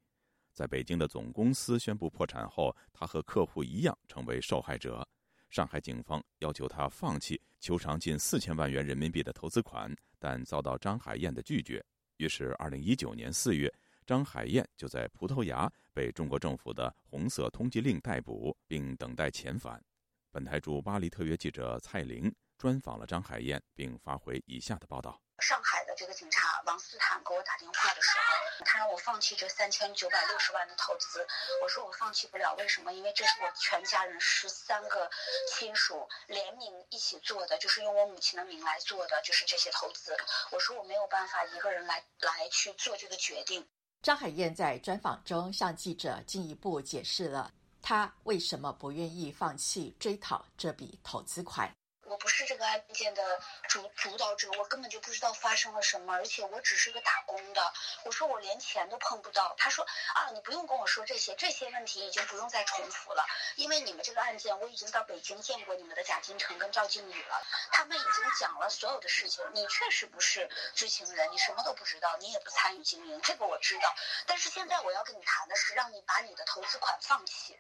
[0.52, 5.08] 在北京的总公司宣布破产后，他和客户一样成为受害者。
[5.50, 11.82] 上海警方要求他放弃求偿近四千万元人民币的投资款，但遭到张海燕的拒绝。
[12.17, 13.74] 于是，二零一九年四月。
[14.06, 19.84] 张海燕就在葡萄牙被中国政府的红色通缉令逮捕，并等待遣返。
[20.32, 31.28] 本台驻巴黎特约记者蔡玲专访了张海燕，并发回以下的报道：上海的这个警察王斯坦给我打电话的时候，他让我放弃这三千九百六十万的投资。
[31.62, 32.92] 我说我放弃不了，为什么？
[32.94, 35.10] 因为这是我全家人十三个
[35.52, 40.18] 亲属联名一起做的，就是用我母亲的名来做的，就是这些投资。
[40.52, 43.68] 我说我没有办法一个人来来去做这个决定。
[44.04, 47.50] 张海燕在专访中向记者进一步解释了
[47.82, 51.74] 她为什么不愿意放弃追讨这笔投资款。
[52.13, 57.73] 我不是这个案件的主主导者，我根本就不知道发生了什么，而且我只是个打工的。
[58.06, 69.43] 我说我连钱都碰不到，他说啊，你不用跟我说这些，这些问题已经不用再重复了，因为你们这个案件我已经到北京见过你们的贾金成跟赵静宇了，他们已经讲了所有的事情。
[69.56, 73.91] 你确实不是知情人，你什么都不知道，你也不参与经营，这个我知道。
[74.28, 77.58] 但是现在我要跟你谈的是，让你把你的投资款放弃。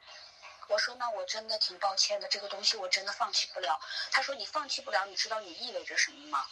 [0.69, 3.79] 我说那我真的挺抱歉的，这个东西我真的放弃不了。
[4.11, 6.45] 他说你放弃不了，你知道你意味着什么吗？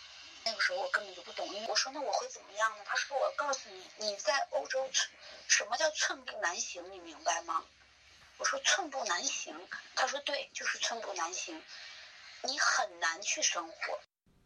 [0.43, 2.83] 那个时候我根本就不懂，我说那我会怎么样呢？
[2.85, 4.89] 他说我告诉你，你在欧洲，
[5.47, 6.83] 什么叫寸步难行？
[6.91, 7.63] 你明白吗？
[8.37, 9.55] 我说寸步难行。
[9.95, 11.61] 他说对，就是寸步难行，
[12.43, 13.99] 你很难去生活。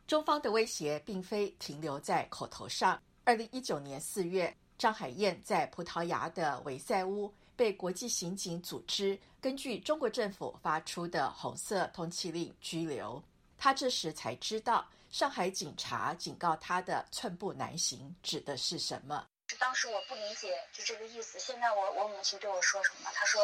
[0.05, 3.01] 中方的威胁并非停留在口头上。
[3.23, 7.33] 二零一九年四月，张海燕在葡萄牙的维塞乌。
[7.57, 13.21] 被国际刑警组织根据中国政府发出的红色通缉令拘留。
[13.59, 19.23] 他这时才知道，上海警察警告他的“寸步难行”指的是什么。
[19.59, 21.37] 当时我不理解，就这个意思。
[21.37, 23.11] 现在我我母亲对我说什么？
[23.13, 23.39] 她说：“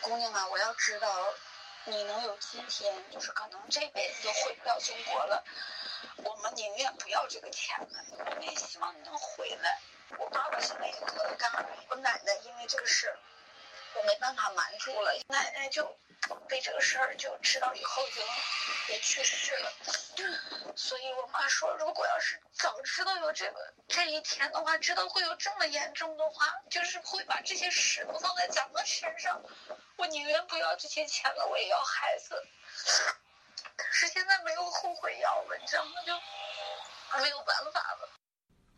[0.00, 1.06] 姑娘啊，我要知道
[1.84, 5.44] 你能有今天，就是可能这辈子都回不了中国了。
[6.24, 9.78] 我们宁愿不要这个钱了，我们也希望你能回来。”
[10.18, 11.52] 我爸爸现在也搁了干，
[11.90, 13.14] 我奶奶因为这个事，
[13.98, 15.84] 我没办法瞒住了，奶奶就
[16.48, 18.22] 被这个事儿就知道以后就
[18.92, 19.72] 也去世了。
[20.76, 29.42] 所以我妈说，如果要是早知道有这个这一天的话，知道会有这么严重的话，就是会把这些石头放在咱们身上。
[29.96, 32.46] 我宁愿不要这些钱了，我也要孩子。
[33.76, 35.92] 可是现在没有后悔药了，你知道吗？
[36.06, 36.12] 就
[37.20, 38.08] 没有办法了。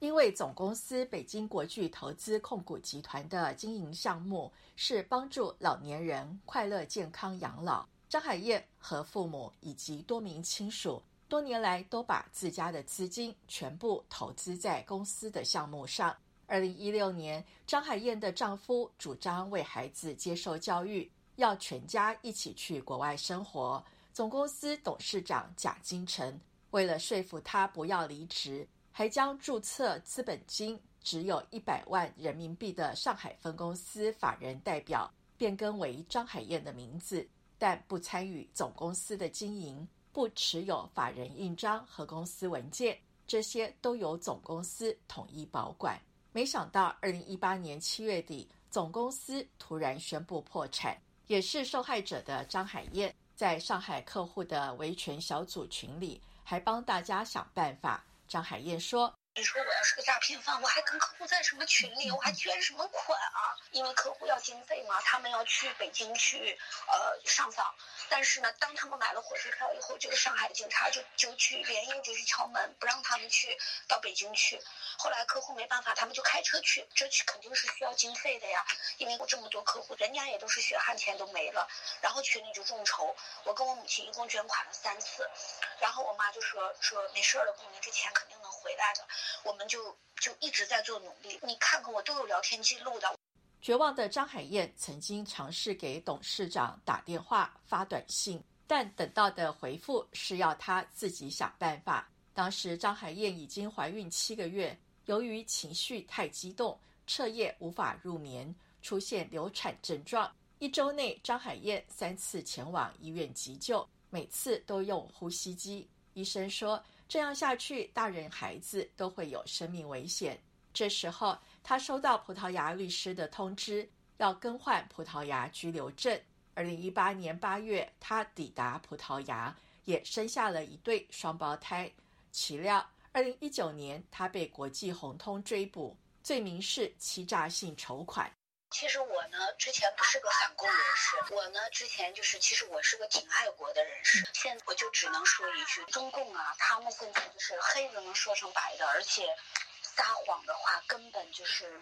[0.01, 16.17] 因为总公司北京国巨投资控股集团的经营项目是帮助老年人快乐健康养老，张海燕和父母以及多名亲属多年来都把自家的资金全部投资在公司的项目上。
[16.47, 23.85] 二零一六年，张海燕的丈夫主张为孩子接受教育，要全家一起去国外生活。
[24.15, 26.41] 总公司董事长贾金成
[26.71, 28.67] 为了说服他不要离职。
[28.93, 37.27] 还将注册资本金只有一百万人民币的上海分公司法人代表变更为张海燕的名字，
[37.59, 46.01] 但不参与总公司的经营，不持有法人印章和公司文件，这些都由总公司统一保管。
[46.33, 50.97] 没想到，二零一八年七月底，总公司突然宣布破产。
[51.27, 58.05] 也是受害者的张海燕，在上海客户的维权小组群里，还帮大家想办法。
[58.31, 59.20] 张海燕说。
[59.37, 63.57] 你说我要是个诈骗犯，我还跟客户在什么群里，我还捐什么款啊？
[63.71, 66.59] 因为客户要经费嘛，他们要去北京去
[66.89, 67.73] 呃上访。
[68.09, 73.57] 但是呢，当他们买了火车票以后，这个上海的警察就就去连夜就去敲门，不让他们去
[73.87, 74.61] 到北京去。
[74.99, 78.67] 后来客户没办法，他们就开车去，这去肯定是需要经费的呀。
[78.99, 81.69] 因为我这么多客户，人家也都是血汗钱都没了。
[82.03, 85.31] 然后群里就众筹，我跟我母亲一共捐款了三次。
[85.79, 89.07] 然后我妈就说说没事了，过年，这钱肯定能回来的。
[89.45, 93.19] 我们就就一直在做努力，你看看我都有聊天记录的。
[93.63, 102.09] 绝望的张海燕曾经尝试给董事长打电话、发短信，但等到的回复是要她自己想办法。
[102.33, 110.35] 当时张海燕已经怀孕七个月，由于情绪太激动，彻夜无法入眠，出现流产症状。
[110.59, 115.87] 一周内，张海燕三次前往医院急救，每次都用呼吸机。
[116.15, 116.83] 医生说。
[117.09, 120.41] 这样下去，大人孩子都会有生命危险。
[120.73, 126.17] 这时候，他收到葡萄牙律师的通知，要更换葡萄牙居留证。
[126.55, 129.53] 二零一八年八月，他抵达葡萄牙，
[129.87, 131.91] 也生下了一对双胞胎。
[132.31, 138.31] 岂料，二零一九年，他被国际红通追捕，罪名是欺诈性筹款。
[138.71, 144.27] 其实我呢，之前不是个反共人士，我呢之前就是，其实我是个挺爱国的人士。
[144.33, 149.37] 现在我就只能说一句，中共啊，他们现在就是黑的能说成白的，而且
[149.83, 151.81] 撒谎的话根本就是，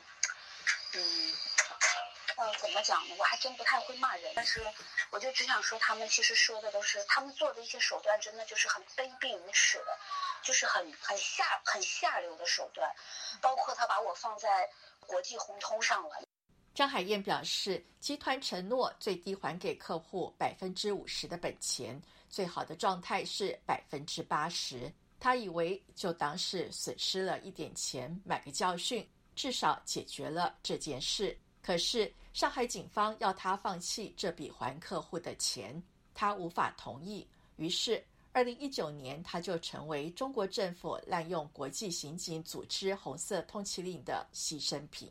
[0.95, 1.35] 嗯，
[2.37, 3.15] 呃，怎么讲呢？
[3.19, 4.67] 我还真不太会骂人，但是
[5.11, 9.99] 我就只想说，他们其实说的都是，他们做的一些手段真的就是很卑鄙无耻的，
[10.43, 12.93] 就是很很下很下流的手段，
[13.41, 14.71] 包括他把我放在
[15.07, 16.23] 国际红通上了。
[16.79, 22.01] 张海燕表示，集团承诺最低还给客户百分之五十的本钱，
[22.31, 24.89] 最好的状态是百分之八十。
[25.19, 29.05] 他以为就当是损失了一点钱，买个教训，
[29.35, 31.37] 至少解决了这件事。
[31.61, 35.83] 可是上海警方要他放弃这笔还客户的钱，
[36.15, 37.27] 他无法同意。
[37.57, 38.01] 于是，
[38.31, 45.11] 二零一九年他就成为中国政府滥用国际刑警组织红色通缉令的牺牲品。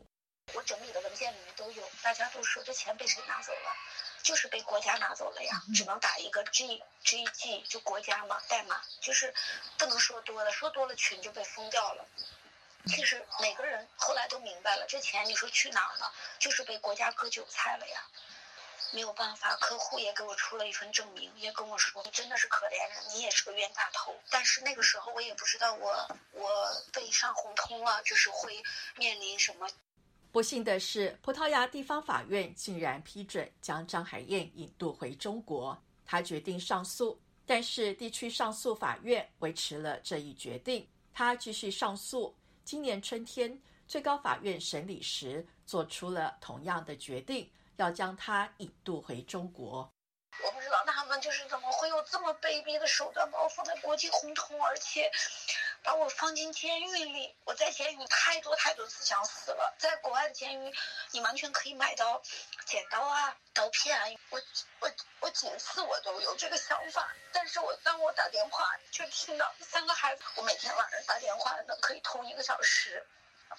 [0.54, 3.76] 我整理的文件里面都有，大家都说这钱被谁拿走了，
[4.22, 9.34] 就是被国家拿走了呀，只能打一个 G G G，就国家嘛，代码就是
[9.76, 12.04] 不能说多了，说多了群就被封掉了。
[12.86, 18.02] 其实每个人后来都明白了，这钱你说去哪儿了，就是被国家割韭菜了呀。
[18.90, 24.18] 没有办法，客户也给我出了一份证明，也跟我说你真的是可怜人，你也是个冤大头。
[24.30, 28.62] 但是那个时候我也不知道我我被上红通了，就是会
[28.96, 29.68] 面临什么。
[30.30, 35.76] 不幸的是，葡萄牙地方法院竟然批准将张海燕引渡回中国。
[36.04, 40.86] 他决定上诉，但是地区上诉法院维持了这一决定。
[41.12, 42.34] 他继续上诉。
[42.64, 49.90] 今年春天，最高法院审理时做出了同样的决定，要将他引渡回中国。
[50.44, 55.10] 我不知道他们就是怎么会有这么卑鄙的手段把我放在国际红通，而且
[55.82, 57.34] 把我放进监狱里。
[57.44, 60.74] 我在监狱太多太多次想死了，在国外的监狱，
[61.12, 62.22] 你完全可以买到
[62.66, 64.06] 剪刀啊、刀片啊。
[64.30, 64.40] 我
[64.80, 73.06] 我我几次我都有这个想法，但是我当我打电话就听到三个孩子，我每天晚上打电话能可以通一个小时，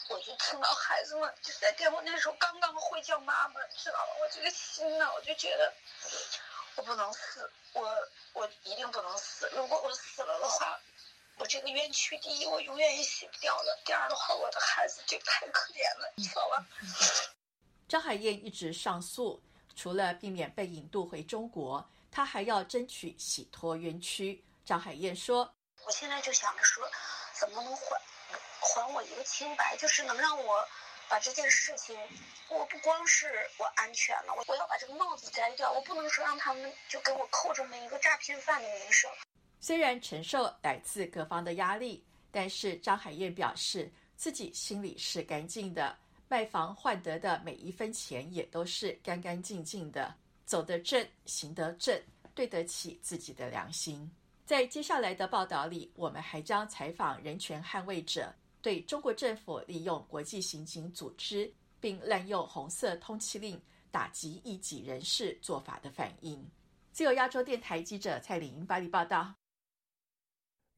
[0.09, 4.13] 我就听到孩子们就在电话那时候刚刚会叫妈妈，知道吗？
[4.21, 5.73] 我这个心呢，我就觉得。
[6.75, 9.49] 我不能死，我我一定不能死。
[9.53, 10.79] 如果我死了的话，
[11.39, 16.65] 我这个冤屈，第一我永远也洗不掉了；第二的话，我的孩子就太可怜了，你知道吧？
[17.87, 19.41] 张海燕一直上诉，
[19.75, 24.43] 除了避免被引渡回中国，她还要争取洗脱冤屈。
[24.65, 25.49] 张海燕说
[25.85, 26.83] ：“我现在就想着说，
[27.33, 27.81] 怎么能还
[28.59, 30.67] 还我一个清白，就是能让我。”
[31.09, 31.97] 把这件事情，
[32.49, 39.09] 我不光是我安全了，我我要把这个帽子摘掉，我不能说让他们就给我扣这么一个诈骗犯的名声。
[39.59, 45.97] 虽然承受来自各方的压力，但是张海燕表示自己心里是干净的，
[46.27, 52.01] 卖房换得的每一分钱也都是干干净净的，走得正，行得正，
[52.33, 54.09] 对得起自己的良心。
[54.45, 58.33] 在接下来的报道里，我们还将采访人权捍卫者。
[58.61, 61.49] 对中国政府利用国际刑警组织
[61.79, 63.57] 并滥用红色通缉令
[63.89, 66.45] 打击异己人士做法的反应。
[66.91, 69.33] 自由亚洲电台记者蔡玲巴黎报道。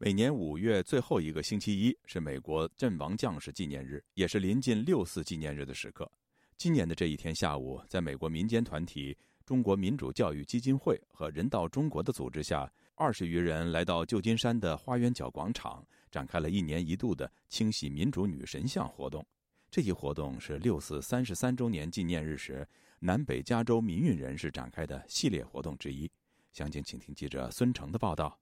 [0.03, 6.11] 每年五月最后一个星期一是美国阵亡将士纪念日，也是临近六四纪念日的时刻。
[6.57, 15.85] 今年的这一天下午，在美国民间团体中国民主教育基金会和人道中国的组织下，二十余人来到旧金山的花园角广场。
[16.09, 19.23] 展开了一年一度的清洗民主女神像活动。
[19.69, 26.09] 这一活动是六四三十三周年纪念日时南北加州民运人士展开的系列活动之一。
[26.53, 28.40] 详情，请听记者孙成的报道。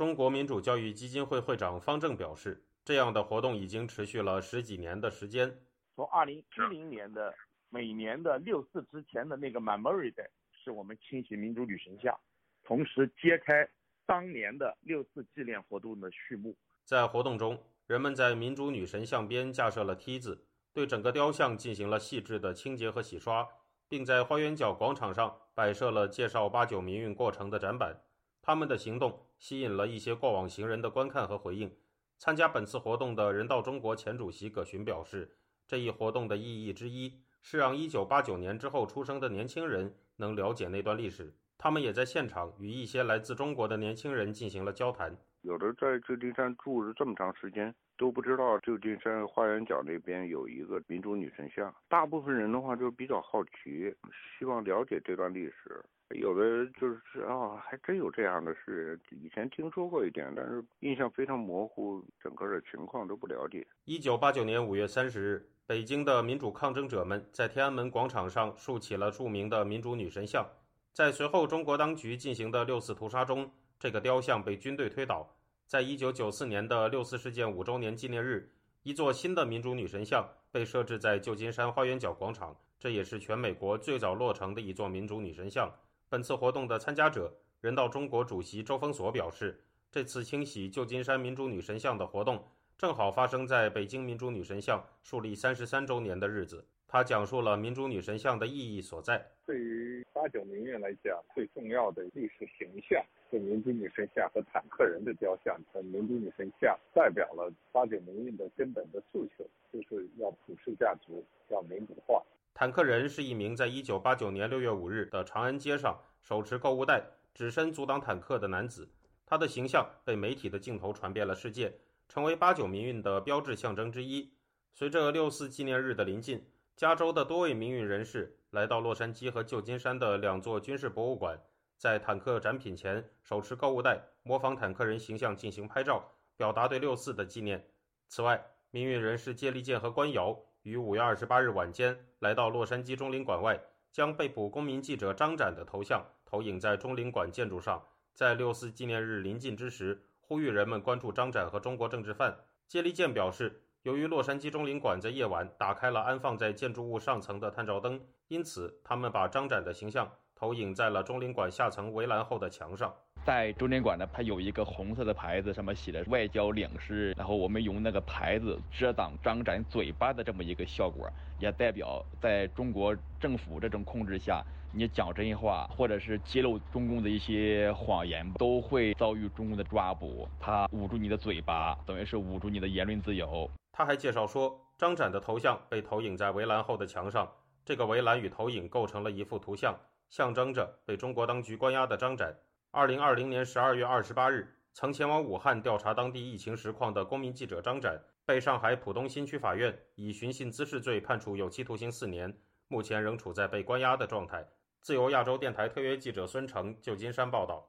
[0.00, 5.54] 中国民主教育基金会会长方正表示，这样的活动已经持续了十几年的时间。
[5.94, 7.34] 从二零一零年的
[7.68, 12.18] 每年的六四之前的那个 Memory Day 是我们清洗民主女神像，
[12.64, 13.68] 同时揭开
[14.06, 16.56] 当年的六四纪念活动的序幕。
[16.82, 23.46] 在活动中，人们在民主女神像边架设了梯子，对整个雕像进行了细致的清洁和洗刷，
[23.86, 28.00] 并在花园角广场上摆设了介绍八九民运过程的展板。
[28.40, 31.74] 他们的行动吸引了一些过往行人的观看和回应。
[32.18, 35.36] 参加本次活动的人道中国前主席葛群表示，
[35.66, 41.34] 这一活动的意义之一是让1989年之后出生的年轻人能了解那段历史。
[41.56, 45.16] 他们也在现场与一些来自中国的年轻人进行了交谈。
[45.40, 51.74] 有的在旧金山住了这么长时间，都不知道旧金山花园角那边有一个民主女神像。
[51.88, 53.94] 大部分人的话就比较好奇，
[54.38, 55.82] 希望了解这段历史。
[56.18, 63.66] 有的就是啊，还真有这样的事，以前听说过一点，但是印象非常模糊，整个的情况都不了解。
[63.84, 70.46] 一九八九年五月三十日，北京的民主抗争者们在天安门广场上竖起了著名的民主女神像。
[70.92, 73.50] 在随后中国当局进行的六四屠杀中。
[73.78, 75.34] 这个雕像被军队推倒。
[75.66, 78.52] 在一九九四年的六四事件五周年纪念日，
[78.82, 85.72] 一座新的民主女神像被设置在旧金山花园角广场，这也是全美国最早落成的一座民主女神像。
[86.10, 89.56] 本次活动的参加者、人道中国主席周峰所表示，
[89.92, 92.44] 这次清洗旧金山民主女神像的活动
[92.76, 96.66] 正好发生在北京民主女神像树立三十三周年的日子。
[96.88, 99.24] 他讲述了民主女神像的意义所在。
[99.46, 103.00] 对于八九民运来讲，最重要的历史形象。
[103.30, 111.12] 是民主女神像和坦克人的雕像，民主女神像代表了八九民运的根本的诉求，就是要普世价值，
[111.50, 112.20] 要民主化。
[112.60, 117.02] 坦克人是一名在一九八九年六月五日的长安街上手持购物袋、
[117.32, 118.86] 只身阻挡坦克的男子，
[119.24, 121.72] 他的形象被媒体的镜头传遍了世界，
[122.06, 124.34] 成为八九民运的标志象征之一。
[124.74, 126.44] 随着六四纪念日的临近，
[126.76, 131.40] 加州的多位民运人士来到洛杉矶和旧金山的两座军事博物馆。
[131.78, 137.70] 在坦克展品前手持购物袋，模仿坦克人形象进行拍照，表达对六四的纪念。
[138.06, 147.82] 此外，民运人士接力健和官窑于五月二十八日晚间来到洛杉矶中领馆外，将被捕公民记者张展的头像投影在中领馆建筑上，
[148.12, 152.36] 在六四纪念日临近之时，呼吁人们关注张展和中国政治犯。
[152.68, 160.10] 接力健表示，由于洛杉矶中领馆在夜晚打开了安放在建筑物上层的探照灯，因此他们把张展的形象。
[160.34, 162.94] 投影在了中领馆下层围栏后的墙上。
[163.24, 171.08] 在中领馆呢，它有一个红色的牌子，上面写的“外交领事”，然后我们用那个牌子遮挡张展嘴巴的这么一个效果，
[171.38, 174.42] 也代表在中国政府这种控制下，
[174.72, 180.26] 你讲真话或者是揭露中共的一些谎言，都会遭遇中共的抓捕。
[180.40, 183.48] 他捂住你的嘴巴，等于是捂住你的言论自由。
[183.70, 187.30] 他还介绍说，张展的头像被投影在围栏后的墙上，
[187.66, 192.34] 这个围栏与投影构成了一幅图像，象征着被中国当局关押的张展。
[192.72, 202.32] 二零二零年十二月二十八日，曾前往武汉调查当地疫情实况的公民记者张展，被上海浦东新区法院以寻衅滋事罪判处有期徒刑四年，
[202.68, 204.46] 目前仍处在被关押的状态。
[204.80, 207.66] 自由亚洲电台特约记者孙成，旧金山报道。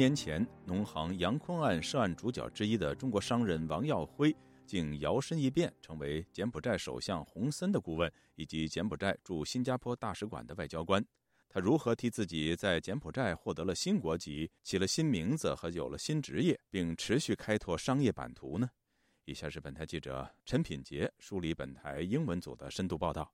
[0.00, 4.34] 年前，农行杨坤案涉案主角之一的中国商人王耀辉，
[4.64, 11.04] 竟摇身一变成为柬埔寨首相洪森的顾问，以及柬埔寨驻新加坡大使馆的外交官。
[11.50, 18.70] 他如何替自己在柬埔寨获得了新国籍、起了新名字和有了新职业，并持续开拓商业版图呢？
[19.26, 23.30] 以下是本台记者陈品杰梳理本台英文组的深度报道。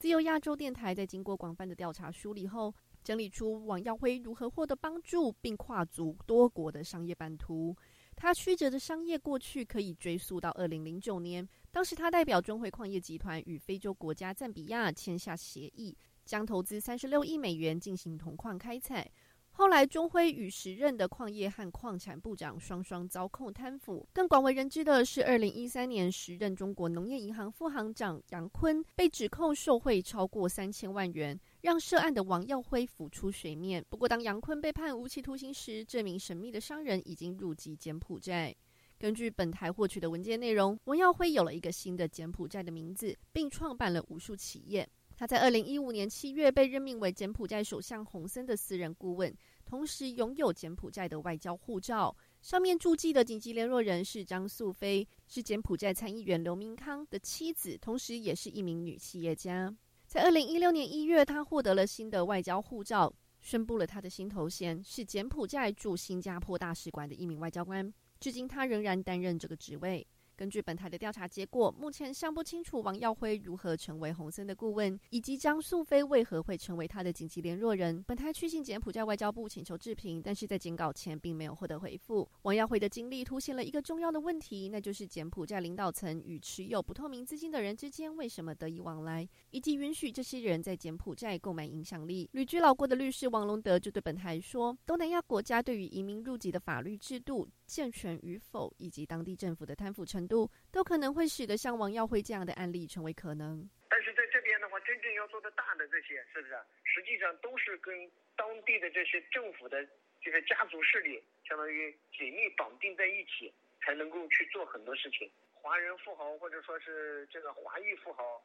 [0.00, 2.74] 自由亚洲电台在经过广泛的调查梳理后。
[3.02, 7.76] 整理出王耀辉如何获得帮助，并跨足多国的商业版图。
[8.14, 19.10] 他曲折的商业过去可以追溯到二零零九年，当时他代表中汇矿业集团与非洲国家赞比亚签下协议，将投资三十六亿美元进行铜矿开采。
[19.54, 24.08] 后来，钟辉与时任的矿业和矿产部长双双遭控贪腐。
[24.12, 33.84] 更广为人知的是，二零一三年时任中国农业银行副行长杨坤被指控受贿超过三千万元，让涉案的王耀辉浮出水面。
[33.90, 38.54] 不过，当杨坤被判无期徒刑时，这名神秘的商人已经入籍柬埔寨。
[38.98, 44.88] 根据本台获取的文件内容，王耀辉有了一个新的柬埔寨的名字，并创办了无数企业。
[45.22, 49.32] 他在二零一五年七月被任命为柬埔寨首相洪森的私人顾问，
[49.64, 52.12] 同时拥有柬埔寨的外交护照。
[52.40, 59.72] 上面注记的紧急联络人是张素菲，是柬埔寨参议员刘明康的妻子，同时也是一名女企业家。
[60.08, 67.94] 在二零一六年一月，他获得了新的外交护照，宣布了他的新头衔是柬埔寨驻新加坡大使馆的一名外交官。
[68.18, 70.04] 至今，他仍然担任这个职位。
[70.36, 78.02] 根据本台的调查结果，目前尚不清楚王耀辉如何成为洪森的顾问，以及张素菲为何会成为他的紧急联络人。
[78.06, 82.28] 本台去信柬埔寨外交部请求置评，但是在剪稿前并没有获得回复。
[82.42, 92.28] 王耀辉的经历凸显了一个重要的问题，那就是柬埔寨领导层与持有不透明资金的人之间为什么得以往来，以及允许这些人在柬埔寨购买影响力。
[92.32, 103.66] 旅居老过的律师王龙德就对本台说：“东南亚国家对于移民入籍的法律制度。”健全与否，以及当地政府的贪腐程度，都可能会使得像王耀辉这样的案例成为可能。
[103.88, 106.52] 但是在这边的话，真正要做的大的这些，是不是？
[106.84, 109.88] 实际上都是跟当地的这些政府的
[110.20, 111.18] 这个家族势力，
[111.48, 113.50] 相当于紧密绑定在一起，
[113.80, 115.32] 才能够去做很多事情。
[115.54, 118.42] 华人富豪或者说是这个华裔富豪，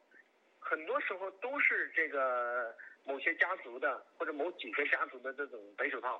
[0.58, 2.74] 很多时候都是这个
[3.04, 6.18] 某些家族的或者某几个家族的这种白手套。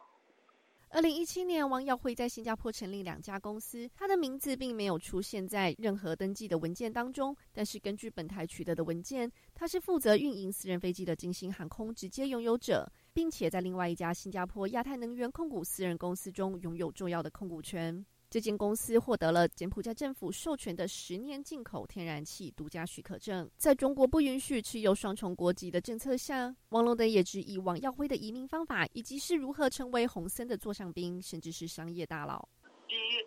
[0.91, 7.37] 二零一七年，王耀辉在新加坡成立两家公司，他的名字并没有出现在任何登记的文件当中。
[7.53, 18.05] 但是根据本台取得的文件，他是负责运营私人飞机的金星航空直接拥有者，并且在另外一家新加坡亚太能源控股私人公司中拥有重要的控股权。
[18.31, 23.51] 这间公司获得了柬埔寨政府授权的十年进口天然气独家许可证。
[23.57, 32.47] 在中国不允许持有双重国籍的政策下，王龙等也质疑王耀辉的移民方法，以及是如何成为洪森的座上宾，甚至是商业大佬。
[32.87, 33.27] 第一，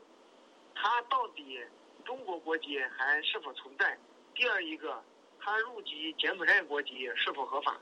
[0.76, 1.58] 他到底
[2.06, 3.98] 中国国籍还是否存在？
[4.36, 5.04] 第二一个，
[5.40, 7.76] 他入籍柬埔寨国籍是否合法？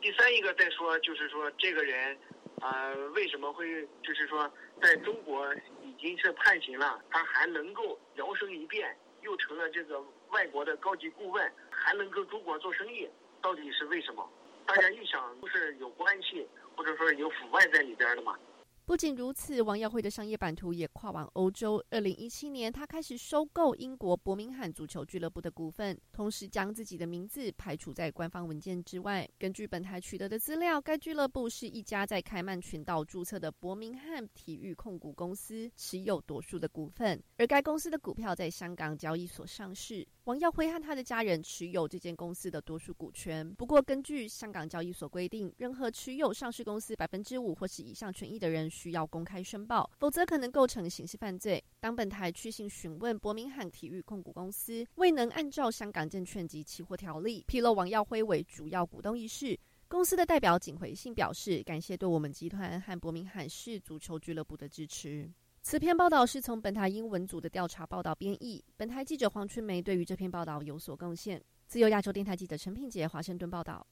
[0.00, 2.18] 第三一个再说，就是说这个人，
[2.60, 4.52] 呃，为什么会就是说
[4.82, 5.48] 在中国？
[5.96, 13.08] 已经是判刑了，他还能够摇身一变，又成了这个外国的高级顾问，还能跟中国做生意，
[13.40, 14.28] 到底是为什么？
[14.66, 18.36] 大家一想，不是有关系，或者说有腐败在里边的吗。
[18.86, 21.82] 不仅如此，王耀辉的商业版图也跨往欧洲。
[21.88, 29.26] 二零一七年，他开始收购英国伯明翰足球俱乐部的股份，同时将自己的名字排除在官方文件之外。
[29.38, 40.06] 根据本台取得的资料，该俱乐部是一家在开曼群岛注册的伯明翰体育控股公司，持有多数的股份，而该公司的股票在香港交易所上市。
[40.24, 43.46] 王耀辉和他的家人持有这间公司的多数股权。
[43.56, 51.62] 不过，根据香港交易所规定，任何持有上市公司百分之五或是以上权益的人需要公开申报，否则可能构成刑事犯罪。
[51.78, 59.58] 当本台去信询问伯明翰体育控股公司未能按照香港证券及期货条例披露王耀辉为主要股东一事，
[59.88, 65.30] 公司的代表仅回信表示感谢对我们集团和伯明翰市足球俱乐部的支持。
[65.66, 68.62] 此篇报道是从本台英文组的调查报道编译。
[68.76, 71.42] 本台记者黄春梅对于这篇报道有所贡献。
[71.66, 73.86] 自由亚洲电台记者陈品杰华盛顿报道。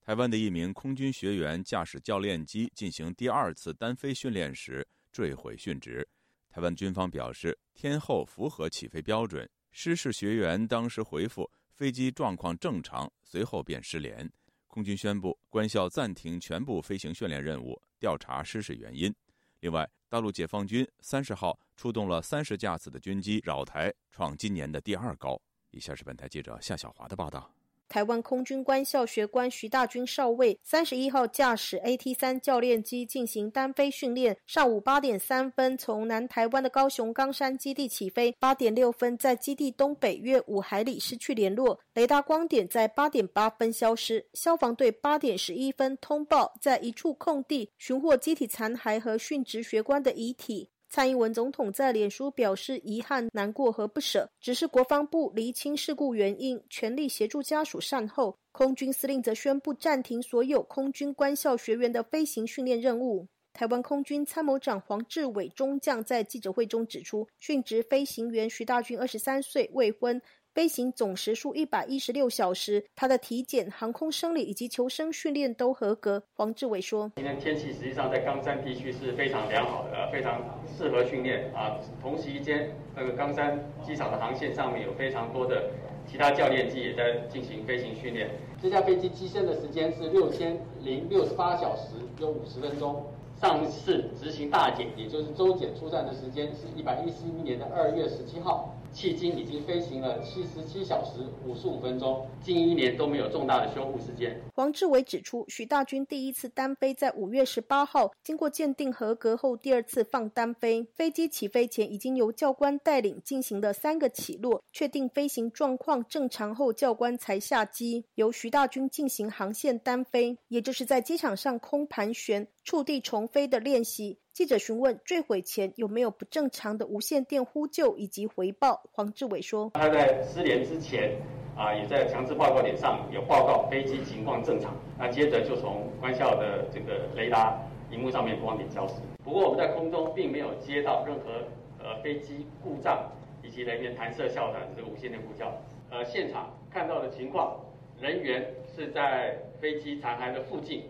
[0.00, 6.08] 台湾的一名空军学员驾驶教练机进行第二次单飞训练时坠毁殉职。
[6.48, 9.50] 台湾军方表示，天后符合起飞标准。
[9.72, 14.30] 失事学员当时回复飞机状况正常，随后便失联。
[14.68, 19.12] 空军宣布官校暂停全部飞行训练任务，调查失事原因。
[19.58, 25.40] 另外，大陆解放军三十号出动了三十架次的军机扰台，创今年的第二高。
[25.70, 27.50] 以下是本台记者夏小华的报道。
[27.92, 44.26] 台湾空军官校学官徐大军少尉三十一号驾驶 AT 三教练机进行单飞训练，上午八点三分从南台湾的高雄冈山基地起飞，八点六分在基地东北约五海里失去联络，雷达光点在八点八分消失。
[44.32, 50.70] 消防队八点十一分通报，在一处空地寻获机体残骸和殉职学官的遗体。
[50.94, 58.36] 蔡英文总统在脸书表示遗憾、难过和不舍，只是国防部厘清事故原因，全力协助家属善后。
[58.52, 63.26] 空军司令则宣布暂停所有空军官校学员的飞行训练任务。
[63.54, 70.20] 台湾空军参谋长黄志伟中将在记者会中指出，殉职飞行员徐大军二十三岁，未婚。
[70.54, 76.22] 飞行总时数一百一十六小时，他的体检、航空生理以及求生训练都合格。
[76.34, 80.42] 黄志伟说：“今天天气实际上在冈山地区是非常良好的，非常
[80.76, 81.78] 适合训练啊。
[82.02, 85.70] 同时间，那个冈山机场的航线上面有非常多的
[86.06, 88.28] 其他教练机也在进行飞行训练。
[88.62, 93.02] 这架飞机机身的时间是六千零六十八小时有五十分钟。
[93.40, 104.38] 上次执行大检，也就是周检出站的时间是一百一十一年的二月十七号。”迄今已经飞行了七十七小时五十五分钟，近一年都没有重大的修复事件。
[104.54, 110.86] 黄志伟指出，许大军第一次单飞在五月十八号，经过鉴定合格后，第二次放单飞。
[110.94, 124.18] 飞机起飞前已经由教官带领进行了三个起落，确定飞行状况正常后，教官才下机，由徐大军进行航线单飞，也就是在机场上空盘旋、触地重飞的练习。
[124.32, 131.12] 记者询问坠毁前有没有不正常的无线电呼救以及回报，黄志伟说：“他在失联之前，
[131.54, 134.74] 啊，也在强制报告点上有报告飞机情况正常。
[134.98, 137.60] 那接着就从官校的这个雷达
[137.90, 138.94] 荧幕上面光点消失。
[139.22, 141.46] 不过我们在空中并没有接到任何
[141.78, 143.12] 呃飞机故障
[143.42, 145.52] 以及人员弹射跳伞这个无线电呼叫。
[145.90, 147.60] 呃，现场看到的情况，
[148.00, 150.84] 人员是在飞机残骸的附近。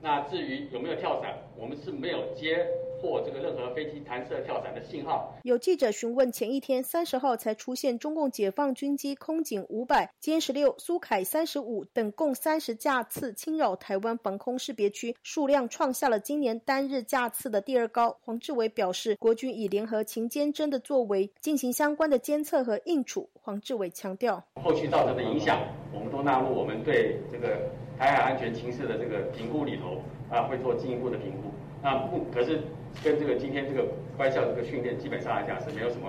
[0.00, 2.66] 那至于有没有跳伞，我们是没有接。”
[3.00, 5.34] 或这个任何飞机弹射跳伞的信号。
[5.42, 18.16] 有记者询问，前一天三十号才出现中共解放军机空警五百、歼十六、苏凯三十五等共三十架次侵扰台湾防空识别区，数量创下了今年单日架次的第二高。
[18.22, 23.28] 黄志伟表示，国军以联合勤监侦的作为进行相关的监测和应处。
[23.40, 25.60] 黄志伟强调，后续造成的影响，
[25.92, 27.60] 我们都纳入我们对这个
[27.98, 31.50] 台海安全情势的这个评估里头啊，会做进一步的评估。
[31.86, 32.58] 那不可是。
[33.02, 36.08] 跟这个今天这个官校这个训练基本上来讲是没有什么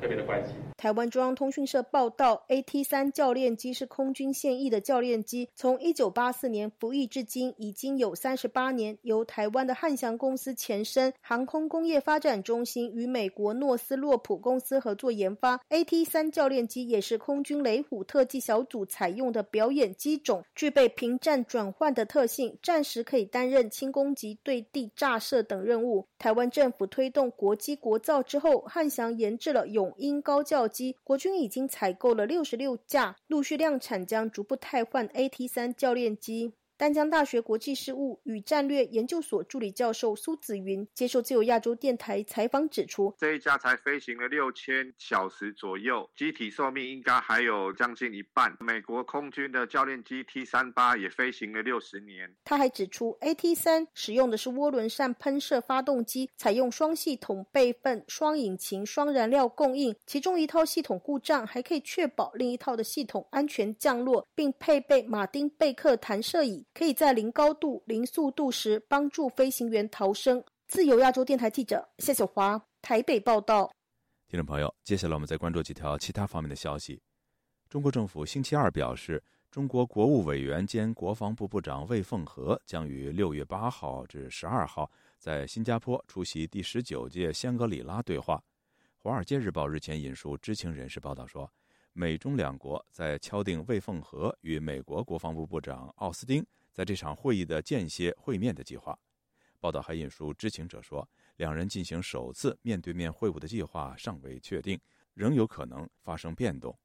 [0.00, 0.73] 特别的关系。
[0.76, 8.98] 台湾中央通讯社报道，AT 三教练机是空军现役的教练机，从一九八四年服役至今已经有三十八年。
[9.02, 15.56] 由台湾的汉翔公司前身航空工业发展中心与美国诺斯洛普公司合作研发。
[15.70, 26.04] AT 三教练机也是空军雷虎特技小组采用的表演机种，具备平战转换的特性，战时可以担任轻攻击、对地炸射等任务。
[26.18, 30.63] 台湾政府推动国机国造之后，汉翔研制了永鹰高教。
[30.68, 36.54] 机国军已经采购了六十六架，陆续量产，将逐步汰换 AT 三教练机。
[36.76, 48.56] 丹江大学国际事务与战略研究所助理教授苏子云接受自由亚洲电台采访指出，这一架才飞行了六千小时左右，机体寿命应该还有将近一半。
[48.58, 52.34] 美国空军的教练机 T 三八也飞行了六十年。
[52.44, 70.42] 他还指出，AT 三使用的是涡轮扇喷射发动机，采用双系统备份、双引擎、双燃料供应，其中一套系统故障还可以确保另一套的系统安全降落，并配备马丁贝克弹射椅，可以在零高度、零速度时帮助飞行员逃生。
[70.66, 73.72] 自由亚洲电台记者谢小华台北报道。
[74.26, 77.00] 听众朋友，接下来我们再关注几条其他方面的消息。
[77.68, 79.22] 中国政府星期二表示，
[79.52, 88.34] 中国国务委员兼国防部部长魏凤和将于六月八号至十二号在新加坡出席第十九届香格里拉对话。
[88.98, 91.48] 《华尔街日报》日前引述知情人士报道说，
[91.92, 96.44] 美中两国在敲定魏凤和与美国国防部部长奥斯汀
[96.74, 98.98] 在这场会议的间歇会面的计划。
[99.58, 101.08] 报道还引述知情者说。
[101.38, 104.78] 两人进行首次面对面会晤的计划尚未确定，
[105.14, 106.78] 仍有可能发生变动。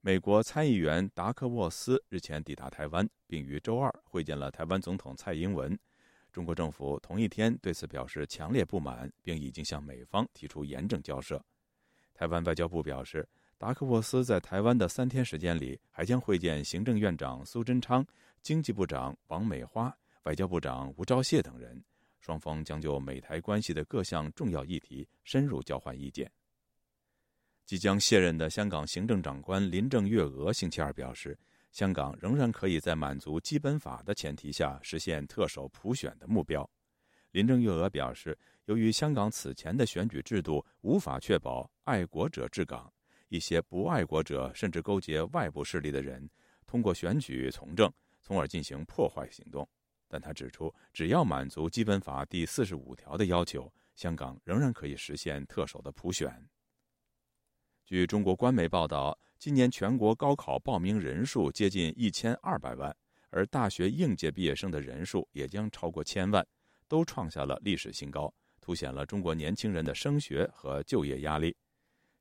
[0.00, 5.78] 美国参议员达克沃斯日前抵达台湾，并于周二会见了台湾总统蔡英文。
[6.32, 11.38] 中国政府同一天对此表示强烈不满，并已经向美方提出严正交涉。
[12.14, 13.28] 台湾外交部表示，
[13.58, 18.02] 达克沃斯在台湾的三天时间里，还将会见行政院长苏贞昌、
[18.42, 21.82] 经济部长王美花、外交部长吴钊燮等人。
[22.20, 26.30] 双方将就美台关系的各项重要议题深入交换意见。
[27.64, 31.38] 即将卸任的香港行政长官林郑月娥星期二表示，
[31.70, 36.68] 香港仍然可以在满足基本法的前提下实现特首普选的目标。
[37.30, 42.92] 林郑月娥表示，由于香港此前的选举制度无法确保爱国者治港，
[43.28, 46.28] 一些不爱国者甚至勾结外部势力的人
[46.66, 47.90] 通过选举从政，
[48.28, 49.66] 从而进行破坏行动。
[50.06, 56.46] 但他指出，只要满足基本法第四十五条的要求，香港仍然可以实现特首的普选。
[57.86, 62.94] 据中国官媒报道，今年全国高考报名人数接近一千二百万，
[63.30, 66.46] 而大学应届毕业生的人数也将超过千万，
[66.86, 71.56] 都创下了历史新高，凸显了中国年轻人的升学和就业压力。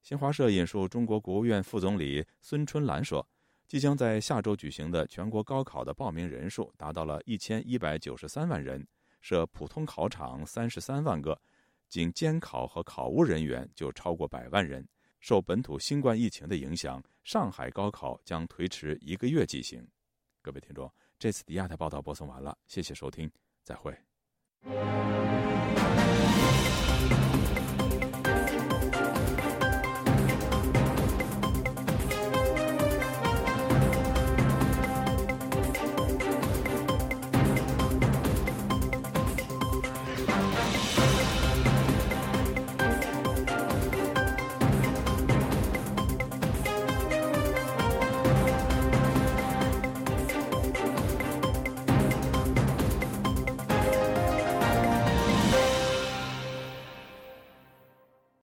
[0.02, 3.28] 新华社引述中国国务院副总理孙春兰说。
[3.68, 8.88] 即将在下周举行的全国高考的报名人数达到了一千一百九十三万人，
[9.20, 11.38] 设普通考场三十三万个，
[11.90, 14.88] 仅监考和考务人员就超过百万人。
[15.20, 19.86] 受本土新冠疫情的影响，上海高考将推迟一个月进行。
[20.42, 20.90] 各位听众，
[21.20, 23.30] 这次的亚太报道播送完了，谢谢收听，
[23.64, 23.94] 再会。